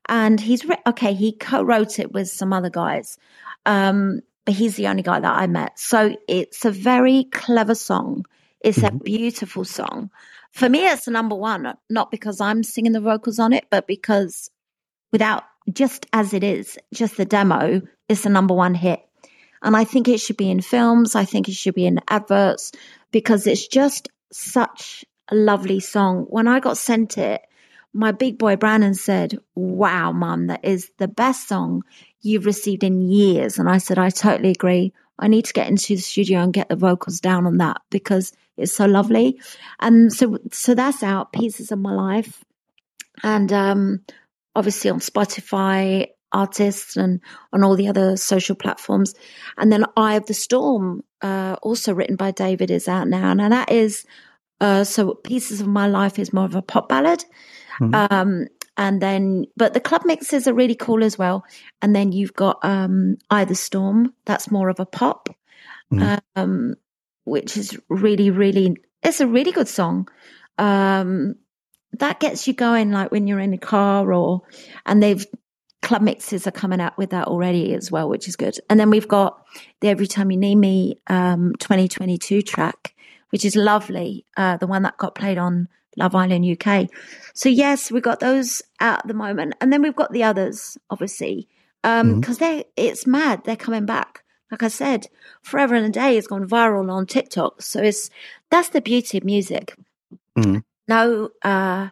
[0.08, 3.17] And he's re- okay, he co wrote it with some other guys.
[3.65, 5.77] Um, but he's the only guy that I met.
[5.77, 8.25] So it's a very clever song.
[8.62, 8.97] It's a mm-hmm.
[8.97, 10.09] beautiful song.
[10.53, 13.85] For me, it's the number one, not because I'm singing the vocals on it, but
[13.85, 14.49] because
[15.12, 19.01] without just as it is, just the demo it's the number one hit.
[19.62, 21.13] And I think it should be in films.
[21.13, 22.71] I think it should be in adverts
[23.12, 26.25] because it's just such a lovely song.
[26.27, 27.41] When I got sent it,
[27.93, 31.84] my big boy Brandon said, Wow, mum, that is the best song
[32.21, 33.58] you've received in years.
[33.58, 34.93] And I said, I totally agree.
[35.17, 38.32] I need to get into the studio and get the vocals down on that because
[38.58, 39.39] it's so lovely.
[39.80, 42.43] And so, so that's out, Pieces of My Life.
[43.23, 44.02] And, um,
[44.56, 47.19] obviously on Spotify, artists and
[47.54, 49.15] on all the other social platforms.
[49.58, 53.32] And then Eye of the Storm, uh, also written by David is out now.
[53.32, 54.06] And that is,
[54.62, 57.24] uh, so Pieces of My Life is more of a pop ballad.
[57.80, 58.12] Mhm.
[58.12, 61.43] Um, and then, but the club mixes are really cool as well.
[61.82, 64.13] And then you've got, um, the Storm.
[64.26, 65.30] That's more of a pop,
[65.91, 66.19] Mhm.
[66.36, 66.76] um,
[67.26, 70.08] which is really, really, it's a really good song.
[70.58, 71.36] Um,
[71.93, 74.41] that gets you going like when you're in a car or,
[74.86, 75.26] and they've,
[75.82, 78.58] club mixes are coming out with that already as well, which is good.
[78.69, 79.41] And then we've got
[79.80, 82.93] the Every Time You Need Me, um, 2022 track,
[83.32, 84.26] which is lovely.
[84.38, 86.88] Uh, the one that got played on Love Island UK.
[87.34, 89.56] So yes, we've got those at the moment.
[89.60, 91.48] And then we've got the others, obviously.
[91.84, 92.24] Um, Mhm.
[92.24, 93.44] cause they, it's mad.
[93.44, 94.24] They're coming back.
[94.52, 95.08] Like I said,
[95.44, 97.62] Forever and a Day has gone viral on TikTok.
[97.62, 98.10] So it's,
[98.50, 99.76] that's the beauty of music.
[100.38, 100.63] Mhm.
[100.88, 101.89] No, uh,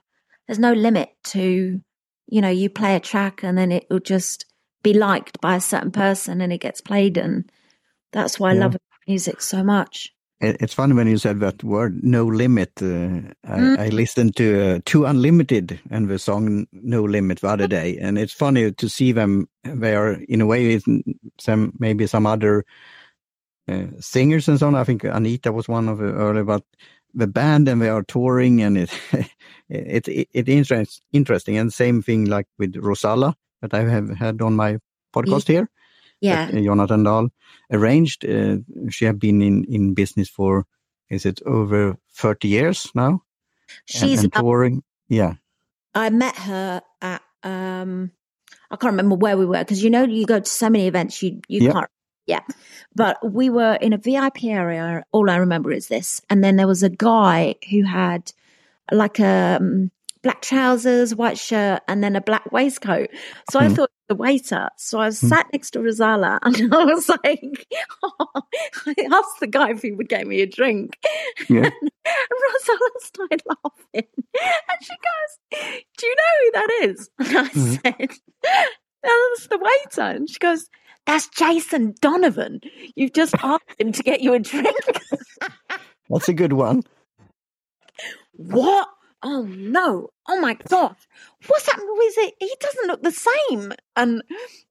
[0.47, 1.81] there's no limit to,
[2.27, 4.45] you know, you play a track and then it will just
[4.83, 7.17] be liked by a certain person and it gets played.
[7.17, 7.51] And
[8.11, 10.13] that's why I love music so much.
[10.39, 12.71] It- It's funny when you said that word, no limit.
[12.81, 13.79] Uh, I, Mm.
[13.79, 17.97] I listened to uh, 2 Unlimited and the song No Limit the other day.
[17.97, 19.47] And it's funny to see them.
[19.63, 20.79] They are, in a way,
[21.39, 22.63] some maybe some other
[23.67, 24.75] uh, singers and so on.
[24.75, 26.63] I think Anita was one of the early, but
[27.13, 28.91] the band and they are touring and it,
[29.69, 31.57] it, it, it interest, interesting.
[31.57, 34.77] And same thing like with Rozalla that I have had on my
[35.15, 35.67] podcast here
[36.21, 36.45] Yeah.
[36.47, 37.29] that uh, Jonathan Dahl
[37.71, 38.25] arranged.
[38.25, 38.57] Uh,
[38.89, 40.65] she had been in, in business for,
[41.09, 43.21] is it over 30 years now?
[43.85, 44.83] She's, and, touring.
[45.09, 45.33] Yeah.
[45.93, 48.11] I met her at, um,
[48.71, 51.21] I can't remember where we were because you know, you go to so many events,
[51.21, 51.71] you, you Yeah.
[51.73, 51.89] can't.
[52.25, 52.41] Yeah.
[52.93, 55.05] But we were in a VIP area.
[55.13, 56.21] All I remember is this.
[56.29, 58.33] And then there was a guy who had
[58.91, 59.91] like a um,
[60.27, 63.09] black trousers, white shirt, and then a black waistcoat.
[63.49, 63.75] So I Hmm.
[63.75, 64.67] thought the waiter.
[64.77, 65.27] So I was Hmm.
[65.29, 67.21] sat next to Rozalla and I was like,
[68.85, 70.97] I asked the guy if he would get me a drink.
[71.49, 71.69] Yeah.
[71.69, 74.07] And Rozalla started laughing.
[74.15, 75.61] And she goes,
[75.97, 77.09] Do you know who that is?
[77.19, 77.81] And I Mhm.
[77.81, 78.17] said,
[79.03, 80.01] That's the waiter.
[80.01, 80.69] And she goes,
[81.05, 82.59] That's Jason Donovan.
[82.95, 84.75] You've just asked him to get you a drink.
[86.09, 86.83] That's a good one.
[88.33, 88.87] what?
[89.23, 90.09] Oh no.
[90.27, 90.97] Oh my gosh.
[91.47, 92.33] What's happened with it?
[92.39, 93.73] He doesn't look the same.
[93.95, 94.21] And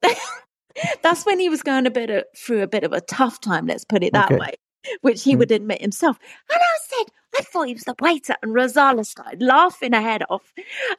[1.03, 3.67] that's when he was going a bit of, through a bit of a tough time,
[3.67, 4.37] let's put it that Okay.
[4.37, 4.55] way,
[5.01, 5.39] which he Mm.
[5.39, 6.19] would admit himself.
[6.51, 8.35] And I said, I thought he was the waiter.
[8.43, 10.55] And Rozalla started laughing her head off.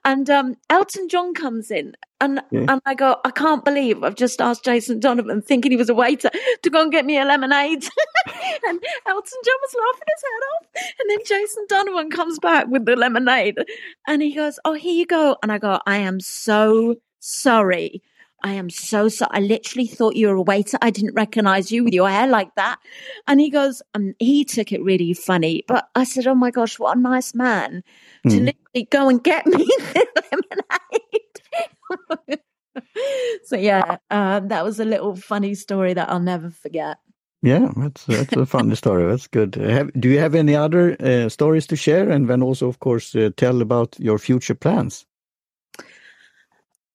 [0.06, 1.96] And um, Elton John comes in.
[2.22, 2.66] And, Yeah.
[2.70, 5.96] and I go, I can't believe I've just asked Jason Donovan, thinking he was a
[5.96, 6.30] waiter,
[6.62, 7.84] to go and get me a lemonade.
[8.68, 10.94] and Elton John was laughing his head off.
[11.00, 13.58] And then Jason Donovan comes back with the lemonade
[14.08, 15.38] and he goes, Oh, here you go.
[15.42, 18.02] And I go, I am so sorry.
[18.44, 19.32] I am so sorry.
[19.34, 20.78] I literally thought you were a waiter.
[20.82, 22.80] I didn't recognize you with your hair like that.
[23.28, 25.64] And he goes, um, he took it really funny.
[25.68, 27.84] But I said, Oh my gosh, what a nice man
[28.30, 28.46] to Mm.
[28.46, 29.68] literally go and get me
[30.30, 32.40] lemonade.
[33.46, 36.98] so yeah, um, that was a little funny story that I'll never forget.
[37.42, 39.08] Yeah, that's that's a funny story.
[39.08, 39.56] That's good.
[39.56, 42.10] Have, do you have any other uh, stories to share?
[42.10, 45.06] And then also, of course, uh, tell about your future plans.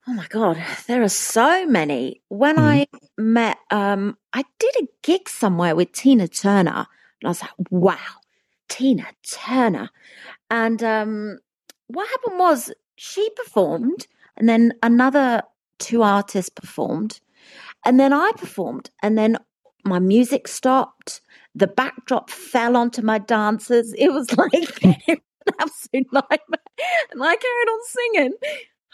[0.08, 2.22] Oh my God, there are so many.
[2.28, 2.62] When Mhm.
[2.62, 2.86] I
[3.18, 6.86] met, um, I did a gig somewhere with Tina Turner,
[7.20, 8.20] and I was like, wow,
[8.68, 9.90] Tina Turner.
[10.50, 11.38] And um,
[11.88, 15.42] what happened was she performed, and then another
[15.78, 17.20] two artists performed,
[17.84, 19.38] and then I performed, and then
[19.84, 21.20] my music stopped.
[21.54, 23.94] The backdrop fell onto my dancers.
[23.98, 24.54] It was like
[25.08, 25.18] an
[25.60, 26.60] absolute nightmare.
[27.12, 28.32] And I carried on singing.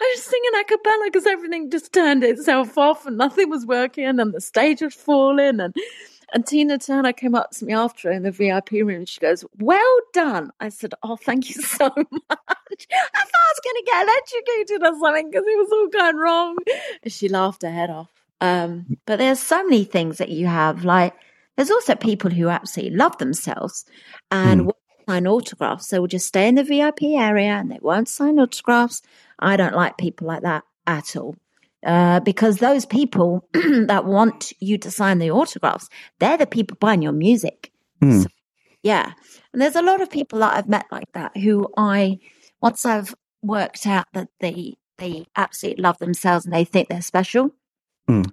[0.00, 4.04] I was singing a cappella because everything just turned itself off and nothing was working
[4.04, 5.74] and the stage was falling and
[6.32, 9.44] and Tina Turner came up to me after in the VIP room and she goes,
[9.58, 10.50] Well done.
[10.60, 11.96] I said, Oh, thank you so much.
[12.00, 16.16] I thought I was going to get electrocuted or something because it was all going
[16.16, 16.56] wrong.
[17.02, 18.10] And she laughed her head off.
[18.40, 20.84] Um, but there's so many things that you have.
[20.84, 21.14] Like,
[21.56, 23.84] there's also people who absolutely love themselves
[24.30, 24.70] and mm.
[25.08, 25.88] sign autographs.
[25.88, 29.02] So will just stay in the VIP area and they won't sign autographs.
[29.38, 31.36] I don't like people like that at all.
[31.86, 37.02] Uh, because those people that want you to sign the autographs, they're the people buying
[37.02, 37.72] your music.
[38.02, 38.22] Mm.
[38.24, 38.28] So,
[38.82, 39.12] yeah.
[39.52, 42.18] And there's a lot of people that I've met like that who I,
[42.60, 47.54] once I've worked out that they, they absolutely love themselves and they think they're special,
[48.10, 48.28] mm.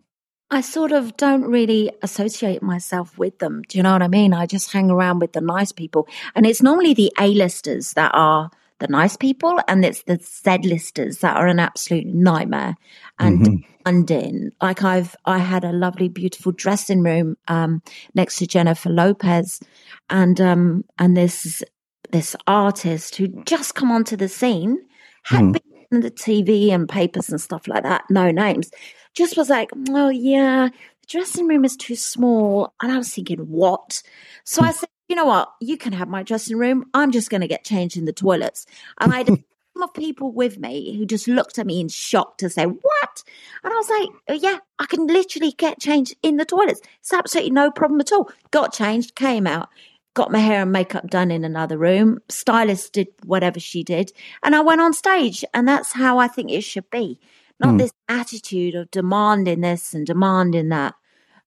[0.50, 3.64] I sort of don't really associate myself with them.
[3.68, 4.34] Do you know what I mean?
[4.34, 6.08] I just hang around with the nice people.
[6.36, 11.38] And it's normally the A-listers that are the nice people and it's the Z-listers that
[11.38, 12.76] are an absolute nightmare
[13.20, 14.52] and mm-hmm.
[14.62, 17.82] Like I've, I had a lovely, beautiful dressing room, um,
[18.16, 19.62] next to Jennifer Lopez
[20.10, 21.64] and, um, and this,
[22.12, 24.78] this artist who just come onto the scene
[25.24, 25.54] had mm.
[25.54, 28.72] been in the TV and papers and stuff like that, no names,
[29.14, 32.74] just was like, oh yeah, the dressing room is too small.
[32.82, 34.02] And I was thinking, what?
[34.44, 35.54] So I said, you know what?
[35.62, 36.86] You can have my dressing room.
[36.94, 38.66] I'm just going to get changed in the toilets.
[39.00, 41.90] And I had a team of people with me who just looked at me in
[41.90, 43.24] shock to say, what?
[43.64, 46.82] And I was like, oh, yeah, I can literally get changed in the toilets.
[47.00, 48.32] It's absolutely no problem at all.
[48.52, 49.70] Got changed, came out,
[50.16, 52.20] got my hair and makeup done in another room.
[52.30, 54.12] Stylist did whatever she did.
[54.44, 55.46] And I went on stage.
[55.54, 57.20] And that's how I think it should be.
[57.60, 57.78] Not mm.
[57.78, 60.96] this attitude of demanding this and demanding that.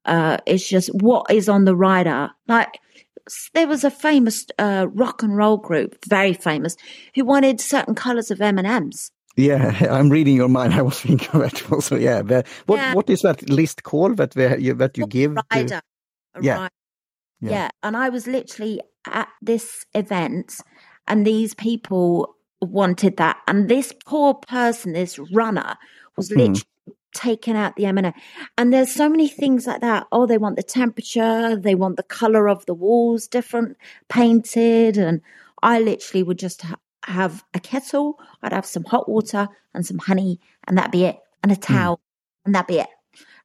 [0.05, 2.31] Uh, it's just what is on the rider.
[2.47, 2.81] Like,
[3.55, 6.77] there was a famous uh, rock and roll group, very famous,
[7.15, 9.11] who wanted certain colors of M and M's.
[9.37, 10.75] Yeah, I'm reading your mind.
[10.75, 11.97] I was thinking of that also.
[11.97, 12.95] Yeah, but what yeah.
[12.95, 15.37] what is that list called that you that you give?
[15.53, 15.69] Rider.
[15.69, 15.83] To...
[16.41, 16.69] Yeah.
[17.41, 17.51] yeah.
[17.51, 20.61] yeah, and I was literally at this event,
[21.07, 25.77] and these people wanted that, and this poor person, this runner,
[26.17, 26.39] was hmm.
[26.39, 26.63] literally
[27.15, 28.13] taken out the M&M.
[28.57, 30.07] And there's so many things like that.
[30.13, 33.77] Oh, they want the temperature, they want the color of the walls different,
[34.09, 34.97] painted.
[34.97, 35.21] And
[35.63, 39.99] I literally would just ha- have a kettle, I'd have some hot water and some
[39.99, 41.61] honey, and that'd be it, and a hmm.
[41.61, 42.01] towel, mm.
[42.47, 42.89] and that'd be it.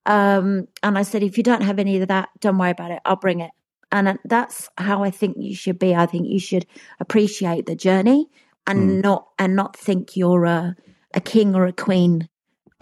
[0.06, 3.00] Um, and I said, if you don't have any of that, don't worry about it,
[3.06, 3.52] I'll bring it.
[3.92, 5.96] And that's how I think you should be.
[5.96, 6.66] I think you should
[7.00, 8.28] appreciate the journey
[8.66, 9.04] and mm.
[9.04, 10.76] not and not think you're a
[11.14, 12.28] a king or a queen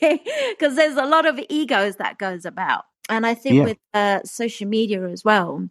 [0.50, 3.64] because there's a lot of egos that goes about and i think yeah.
[3.64, 5.68] with uh, social media as well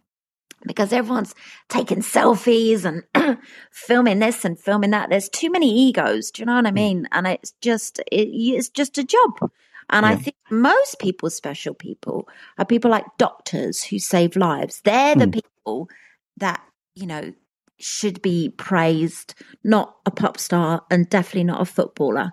[0.66, 1.34] because everyone's
[1.68, 3.38] taking selfies and
[3.70, 6.74] filming this and filming that there's too many egos do you know what i mm.
[6.74, 9.50] mean and it's just it, it's just a job
[9.90, 10.12] and yeah.
[10.12, 14.80] I think most people, special people, are people like doctors who save lives.
[14.84, 15.34] They're the mm.
[15.34, 15.88] people
[16.36, 16.62] that,
[16.94, 17.32] you know,
[17.78, 22.32] should be praised, not a pop star and definitely not a footballer.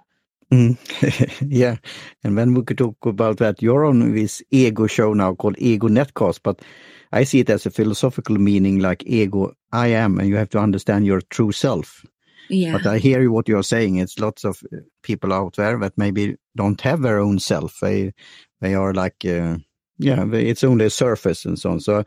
[0.56, 0.78] Mm.
[1.50, 1.76] yeah,
[2.24, 3.62] and then we could talk about that.
[3.62, 6.62] You're on this ego show now called Ego Netcast, but
[7.12, 10.60] I see it as a philosophical meaning like ego, I am, and you have to
[10.60, 12.06] understand your true self.
[12.50, 12.74] Yeah.
[12.74, 13.98] But I hear what you're saying.
[13.98, 17.80] It's lots of uh, people out there that maybe don't have their own self.
[17.82, 18.14] They
[18.62, 19.58] they are like uh,
[19.98, 21.80] yeah, it's only a surface and so on.
[21.80, 22.04] So,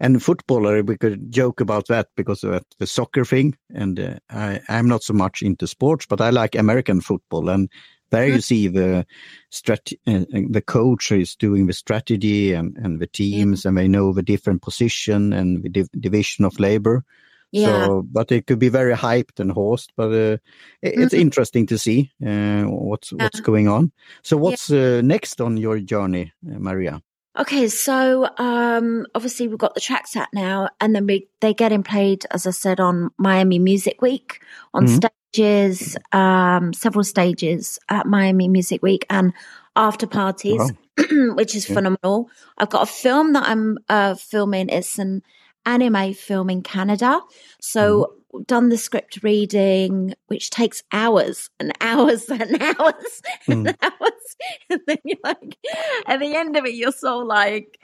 [0.00, 3.56] and footballer, we could joke about that because of the soccer thing.
[3.72, 7.48] And uh, I, I'm not so much into sports, but I like American football.
[7.48, 7.68] And
[8.10, 8.42] there you mm.
[8.42, 9.06] see the
[9.52, 14.12] strat- uh, the coach is doing the strategy and, and the teams, and they know
[14.12, 17.04] the different position and the div- division of labor.
[17.50, 17.86] Yeah.
[17.86, 20.40] So, but it could be very hyped and horsed, but uh, it,
[20.82, 21.20] it's mm-hmm.
[21.20, 23.24] interesting to see uh, what's yeah.
[23.24, 23.90] what's going on.
[24.22, 24.98] So, what's yeah.
[24.98, 27.00] uh, next on your journey, uh, Maria?
[27.38, 31.84] Okay, so um, obviously we've got the tracks out now, and then we, they're getting
[31.84, 34.40] played, as I said, on Miami Music Week
[34.74, 35.06] on mm-hmm.
[35.32, 39.32] stages, um, several stages at Miami Music Week, and
[39.76, 41.34] after parties, wow.
[41.36, 41.76] which is yeah.
[41.76, 42.28] phenomenal.
[42.58, 44.68] I've got a film that I'm uh, filming.
[44.68, 45.22] It's an
[45.68, 47.20] anime film in Canada,
[47.60, 48.14] so mm-hmm
[48.46, 53.74] done the script reading, which takes hours and hours and hours and mm.
[53.82, 54.12] hours.
[54.70, 55.58] And then you're like,
[56.06, 57.80] at the end of it, you're so like,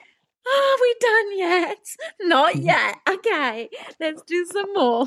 [0.47, 1.79] are we done yet?
[2.21, 2.65] Not mm.
[2.65, 2.97] yet.
[3.09, 5.07] Okay, let's do some more.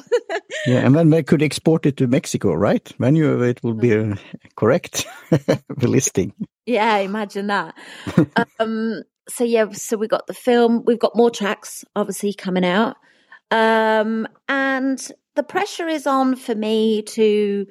[0.66, 2.92] yeah, and then they could export it to Mexico, right?
[3.00, 4.16] Then you, it will be uh,
[4.58, 6.34] correct, the listing.
[6.66, 7.76] Yeah, imagine that.
[8.60, 10.84] um, so yeah, so we got the film.
[10.86, 12.96] We've got more tracks, obviously, coming out.
[13.52, 15.06] Um, and
[15.36, 17.68] the pressure is on for me to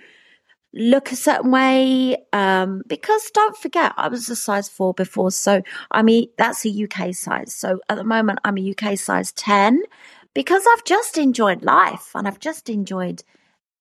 [0.75, 2.17] look a certain way.
[2.33, 5.31] Um, because don't forget, I was a size four before.
[5.31, 7.55] So I mean, that's a UK size.
[7.55, 9.83] So at the moment, I'm a UK size 10
[10.35, 13.23] because I've just enjoyed life and I've just enjoyed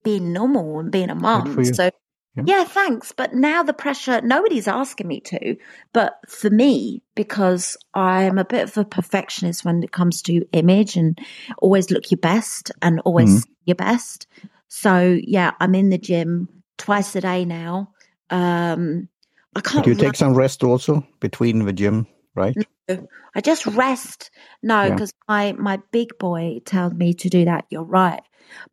[0.03, 1.47] being normal and being a mom.
[1.73, 1.91] So
[2.35, 2.43] yeah.
[2.45, 2.63] yeah.
[2.63, 3.11] thanks.
[3.11, 5.55] But now the pressure, nobody's asking me to.
[5.93, 10.95] But for me, because I'm a bit of a perfectionist when it comes to image
[10.95, 11.19] and
[11.59, 13.49] always look your best and always mm.
[13.65, 14.27] your best.
[14.67, 17.91] So yeah, I'm in the gym twice a day now.
[18.29, 19.09] Um,
[19.55, 19.85] I can't.
[19.85, 22.55] Do you take some rest also between the gym, right?
[22.89, 24.31] No, I just rest.
[24.61, 25.33] No, because yeah.
[25.33, 27.65] my my big boy tells me to do that.
[27.69, 28.21] You're right,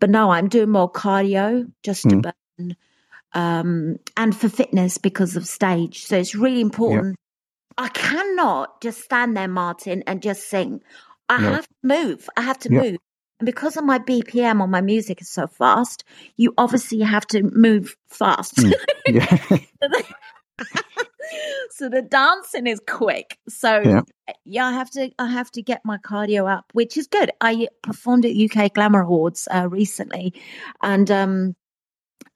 [0.00, 2.22] but no, I'm doing more cardio just to mm.
[2.22, 2.76] burn,
[3.34, 6.04] um, and for fitness because of stage.
[6.04, 7.16] So it's really important.
[7.78, 10.82] I cannot just stand there, Martin, and just sing.
[11.28, 12.28] I have to move.
[12.36, 12.98] I have to move.
[13.40, 16.04] And because of my BPM on my music is so fast,
[16.36, 18.56] you obviously have to move fast.
[18.56, 18.72] Mm,
[19.08, 19.58] yeah.
[21.70, 23.38] so the dancing is quick.
[23.48, 24.00] So yeah.
[24.44, 24.66] yeah.
[24.66, 27.30] I have to I have to get my cardio up, which is good.
[27.40, 30.34] I performed at UK Glamour Awards uh, recently,
[30.82, 31.56] and um,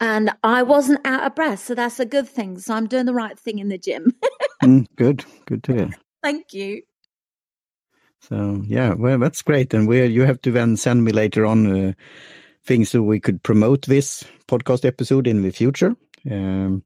[0.01, 2.59] and I wasn't out of breath, so that's a good thing.
[2.59, 4.13] So I'm doing the right thing in the gym.
[4.63, 5.91] mm, good, good to hear.
[6.23, 6.83] Thank you.
[8.21, 9.73] So yeah, well, that's great.
[9.75, 11.93] And we you have to then send me later on uh,
[12.65, 15.95] things so we could promote this podcast episode in the future
[16.31, 16.83] um.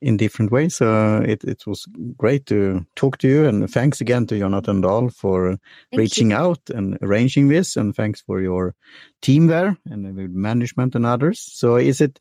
[0.00, 0.76] In different ways.
[0.76, 5.10] So it it was great to talk to you, and thanks again to Jonathan Dahl
[5.10, 5.50] for
[5.90, 6.36] Thank reaching you.
[6.36, 8.74] out and arranging this, and thanks for your
[9.22, 11.40] team there and the management and others.
[11.40, 12.20] So is it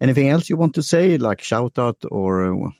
[0.00, 2.70] anything else you want to say, like shout out or uh,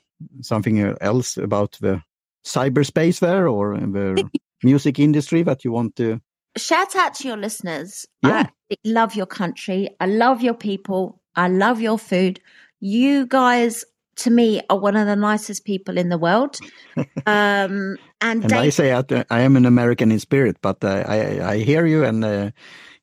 [0.41, 2.01] something else about the
[2.45, 4.29] cyberspace there or the
[4.63, 6.21] music industry that you want to
[6.57, 8.47] shout out to your listeners yeah.
[8.71, 12.39] i love your country i love your people i love your food
[12.79, 13.85] you guys
[14.15, 16.57] to me are one of the nicest people in the world
[17.25, 21.53] um and, and i say I, I, am an american in spirit but uh, i
[21.53, 22.51] i hear you and uh,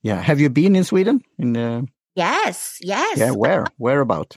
[0.03, 1.83] yeah have you been in sweden in uh,
[2.15, 4.37] yes yes yeah where where about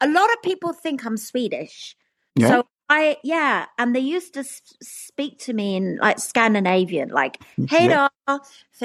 [0.00, 1.96] a lot of people think i'm swedish
[2.36, 2.48] yeah.
[2.48, 7.88] so I yeah, and they used to speak to me in like Scandinavian, like "Hey
[7.88, 8.08] yeah.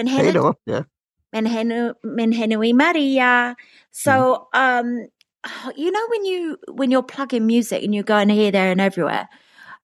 [0.07, 0.31] hey
[0.65, 0.83] yeah,
[1.33, 1.95] Menhenu
[2.73, 3.55] Maria."
[3.91, 4.79] So, mm.
[4.79, 5.07] um,
[5.75, 9.29] you know when you when you're plugging music and you're going here, there, and everywhere.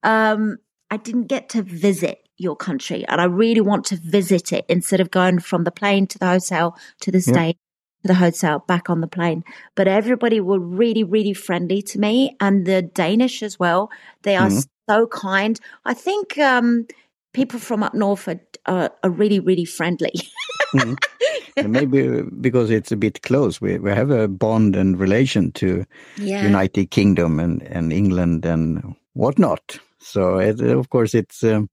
[0.04, 0.58] Um,
[0.92, 5.00] I didn't get to visit your country, and I really want to visit it instead
[5.00, 7.58] of going from the plane to the hotel to the state
[8.06, 9.44] the hotel back on the plane.
[9.76, 13.92] But everybody were really, really friendly to me and the Danish as well.
[14.22, 14.60] They are mm-hmm.
[14.90, 15.60] so kind.
[15.86, 16.88] I think um,
[17.34, 20.14] people from up north are, are, are really, really friendly.
[20.74, 21.72] mm-hmm.
[21.72, 25.86] maybe because it's a bit close, we, we have a bond and relation to
[26.18, 26.44] yeah.
[26.44, 29.80] United Kingdom and, and England and whatnot.
[30.00, 31.70] So it, of course it's um,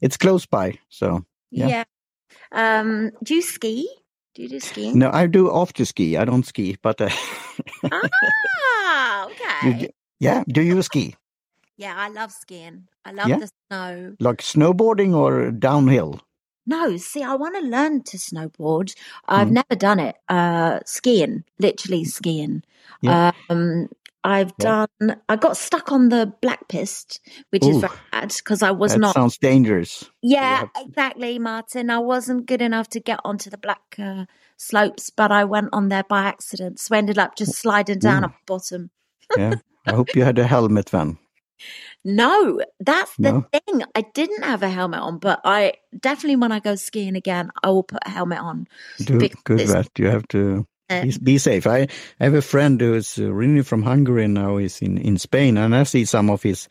[0.00, 0.78] it's close by.
[0.88, 1.68] So yeah.
[1.68, 1.84] yeah.
[2.52, 3.88] Um, do you ski?
[4.34, 4.98] Do you do skiing?
[4.98, 6.16] No, I do Off after ski.
[6.16, 7.00] I don't ski, but.
[7.00, 7.10] Uh,
[7.90, 9.80] ah, okay.
[9.80, 9.88] You,
[10.20, 10.44] yeah.
[10.48, 11.16] Do you ski?
[11.76, 12.86] Yeah, I love skiing.
[13.04, 13.38] I love yeah?
[13.38, 14.16] the snow.
[14.20, 16.20] Like snowboarding or downhill?
[16.70, 18.94] No, see, I want to learn to snowboard.
[19.26, 19.54] I've mm.
[19.54, 20.14] never done it.
[20.28, 22.62] Uh, skiing, literally skiing.
[23.02, 23.32] Yeah.
[23.48, 23.88] Um,
[24.22, 24.86] I've yeah.
[25.00, 25.16] done.
[25.28, 27.18] I got stuck on the black piste,
[27.50, 29.16] which Ooh, is bad because I was that not.
[29.16, 30.08] Sounds dangerous.
[30.22, 31.90] Yeah, exactly, Martin.
[31.90, 35.88] I wasn't good enough to get onto the black uh, slopes, but I went on
[35.88, 38.26] there by accident, so ended up just sliding down Ooh.
[38.26, 38.90] at the bottom.
[39.36, 39.54] yeah,
[39.86, 41.18] I hope you had a helmet then.
[42.04, 43.46] No, that's the no?
[43.52, 43.82] thing.
[43.94, 47.68] I didn't have a helmet on, but I definitely, when I go skiing again, I
[47.68, 48.68] will put a helmet on.
[48.98, 51.66] Do good that you have to be, be, safe.
[51.66, 51.88] I,
[52.18, 55.74] I have a friend who's originally from Hungary and now he's in, in Spain, and
[55.74, 56.68] I see some of his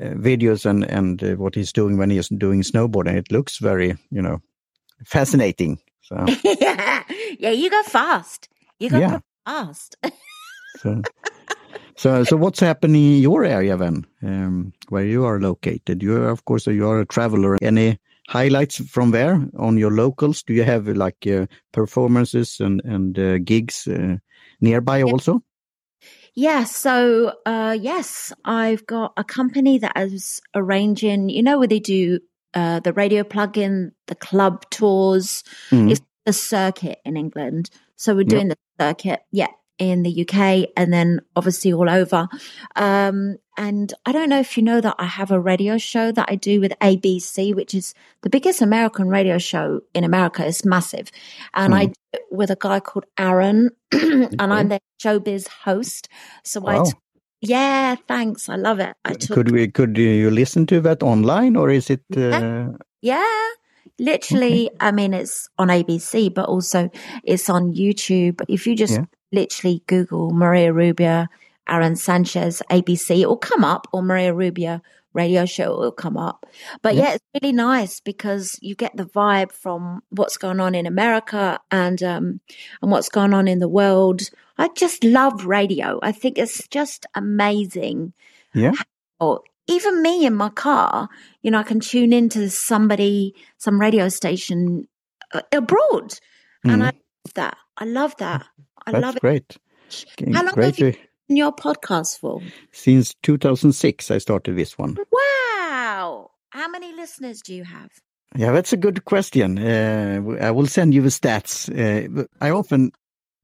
[0.00, 3.16] uh, videos and and uh, what he's doing when he's doing snowboarding.
[3.16, 4.42] It looks very, you know,
[5.06, 5.78] fascinating.
[6.02, 7.02] So yeah,
[7.38, 8.48] yeah, you go fast.
[8.78, 9.20] You go yeah.
[9.46, 9.96] fast.
[10.78, 11.02] so,
[11.96, 16.02] so, so what's happening in your area then, um, where you are located?
[16.02, 17.58] You, are, of course, you are a traveler.
[17.62, 20.42] Any highlights from there on your locals?
[20.42, 24.16] Do you have like uh, performances and and uh, gigs uh,
[24.60, 25.42] nearby also?
[26.34, 31.28] Yeah, so uh, yes, I've got a company that is arranging.
[31.28, 32.18] You know where they do
[32.54, 35.44] uh, the radio plug-in, the club tours.
[35.70, 35.90] Mm.
[35.90, 38.58] It's the circuit in England, so we're doing yep.
[38.78, 39.20] the circuit.
[39.30, 42.28] Yeah, in the UK and then obviously all over.
[42.76, 46.26] Um, and I don't know if you know that I have a radio show that
[46.28, 50.46] I do with ABC, which is the biggest American radio show in America.
[50.46, 51.10] It's massive.
[51.54, 51.76] And mm.
[51.76, 56.08] I do it with a guy called Aaron and I'm the showbiz host.
[56.42, 56.82] So wow.
[56.82, 56.98] I, t-
[57.42, 58.48] yeah, thanks.
[58.48, 58.94] I love it.
[59.04, 62.02] I took, could we, could you listen to that online or is it?
[62.16, 62.20] Uh...
[62.20, 62.68] Yeah.
[63.02, 63.48] yeah.
[64.00, 64.76] Literally, okay.
[64.80, 66.90] I mean, it's on ABC, but also
[67.22, 68.42] it's on YouTube.
[68.48, 69.04] If you just yeah.
[69.34, 71.28] Literally Google Maria Rubia,
[71.68, 74.82] Aaron Sanchez, ABC, it will come up, or Maria Rubia
[75.12, 76.46] radio show, will come up.
[76.82, 77.02] But yeah.
[77.02, 81.60] yeah, it's really nice because you get the vibe from what's going on in America
[81.70, 82.40] and um,
[82.82, 84.22] and what's going on in the world.
[84.58, 85.98] I just love radio.
[86.02, 88.12] I think it's just amazing.
[88.52, 88.72] Yeah.
[89.20, 91.08] How even me in my car,
[91.42, 94.86] you know, I can tune into somebody, some radio station
[95.32, 96.18] uh, abroad.
[96.66, 96.72] Mm.
[96.72, 97.56] And I love that.
[97.76, 98.46] I love that.
[98.86, 99.20] I That's love it.
[99.20, 99.56] great.
[100.32, 100.92] How long great have you
[101.28, 102.40] been your podcast for?
[102.72, 104.96] Since 2006, I started this one.
[105.10, 106.30] Wow.
[106.50, 107.90] How many listeners do you have?
[108.36, 109.58] Yeah, that's a good question.
[109.58, 111.68] Uh, I will send you the stats.
[111.70, 112.90] Uh, I often,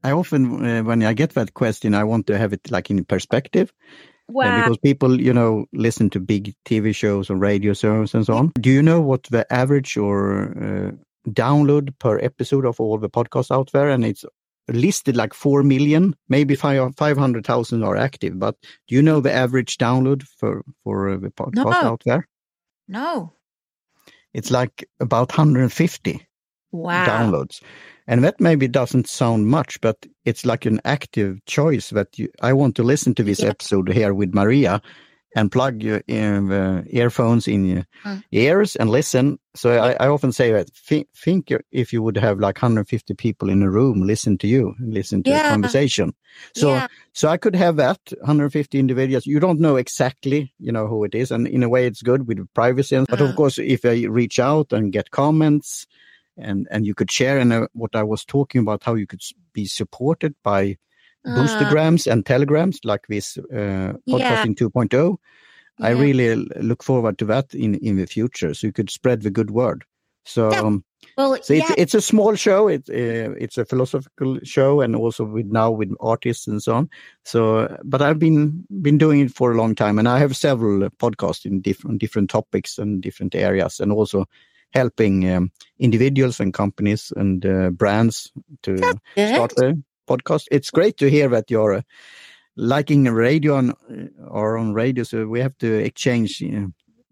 [0.03, 3.05] I often, uh, when I get that question, I want to have it like in
[3.05, 3.72] perspective.
[4.28, 4.62] Wow.
[4.62, 8.53] because people, you know, listen to big TV shows or radio shows and so on.
[8.61, 13.51] Do you know what the average or uh, download per episode of all the podcasts
[13.51, 13.88] out there?
[13.91, 14.24] And it's
[14.72, 18.38] listed like 4 million, maybe 500,000 are active.
[18.38, 18.56] But
[18.88, 21.72] do you know the average download for, for uh, the podcast no.
[21.72, 22.28] out there?
[22.88, 23.32] No.
[24.32, 26.26] It's like about 150
[26.72, 27.06] wow.
[27.06, 27.62] downloads.
[28.06, 32.52] And that maybe doesn't sound much, but it's like an active choice that you, I
[32.52, 33.50] want to listen to this yeah.
[33.50, 34.82] episode here with Maria
[35.37, 38.22] and plug your uh, earphones in your mm.
[38.33, 39.39] ears and listen.
[39.55, 43.49] So I, I often say that think, think, if you would have like 150 people
[43.49, 45.49] in a room listen to you, listen to yeah.
[45.49, 46.14] a conversation.
[46.55, 46.89] So yeah.
[47.12, 49.26] so I could have that 150 individuals.
[49.26, 52.26] You don't know exactly, you know, who it is, and in a way, it's good
[52.26, 53.05] with privacy.
[53.09, 53.37] But of mm.
[53.37, 55.87] course, if I reach out and get comments
[56.37, 59.22] and and you could share and uh, what I was talking about how you could
[59.53, 60.76] be supported by
[61.26, 64.68] boostagrams and telegrams like this uh, podcasting yeah.
[64.68, 65.16] 2.0
[65.78, 65.86] yeah.
[65.86, 69.30] I really look forward to that in in the future so you could spread the
[69.30, 69.84] good word
[70.24, 70.60] so yeah.
[70.60, 70.84] um,
[71.16, 75.24] well, so it's, it's a small show it's uh, it's a philosophical show and also
[75.24, 76.90] with now with artists and so on
[77.24, 80.88] so but I've been been doing it for a long time and I have several
[80.90, 84.26] podcasts in different different topics and different areas and also
[84.72, 88.30] helping um, individuals and companies and uh, brands
[88.62, 88.76] to
[89.16, 89.76] start a
[90.11, 90.46] podcast.
[90.50, 91.82] It's great to hear that you're uh,
[92.56, 96.66] liking radio on, uh, or on radio, so we have to exchange yeah.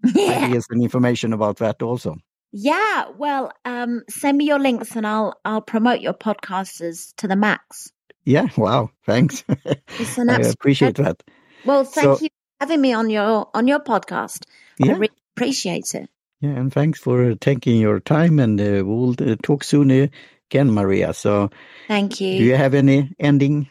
[0.04, 2.16] ideas and information about that also.
[2.50, 7.36] Yeah, well, um, send me your links and I'll I'll promote your podcasters to the
[7.36, 7.92] max.
[8.24, 9.44] Yeah, wow, thanks.
[9.48, 11.22] I appreciate that.
[11.64, 14.44] Well, thank so, you for having me on your on your podcast.
[14.78, 14.92] Yeah.
[14.92, 16.08] I really appreciate it.
[16.40, 20.10] Yeah, and thanks for taking your time, and uh, we'll uh, talk soon
[20.50, 21.12] again, Maria.
[21.12, 21.50] So,
[21.86, 22.38] thank you.
[22.38, 23.68] Do you have any ending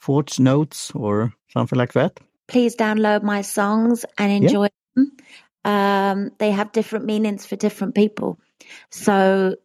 [0.00, 2.20] thoughts, notes, or something like that?
[2.48, 4.68] Please download my songs and enjoy yeah.
[4.96, 5.16] them.
[5.64, 8.38] Um, they have different meanings for different people.
[8.90, 9.56] So,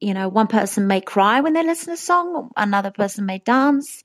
[0.00, 3.38] you know, one person may cry when they listen to a song, another person may
[3.38, 4.04] dance.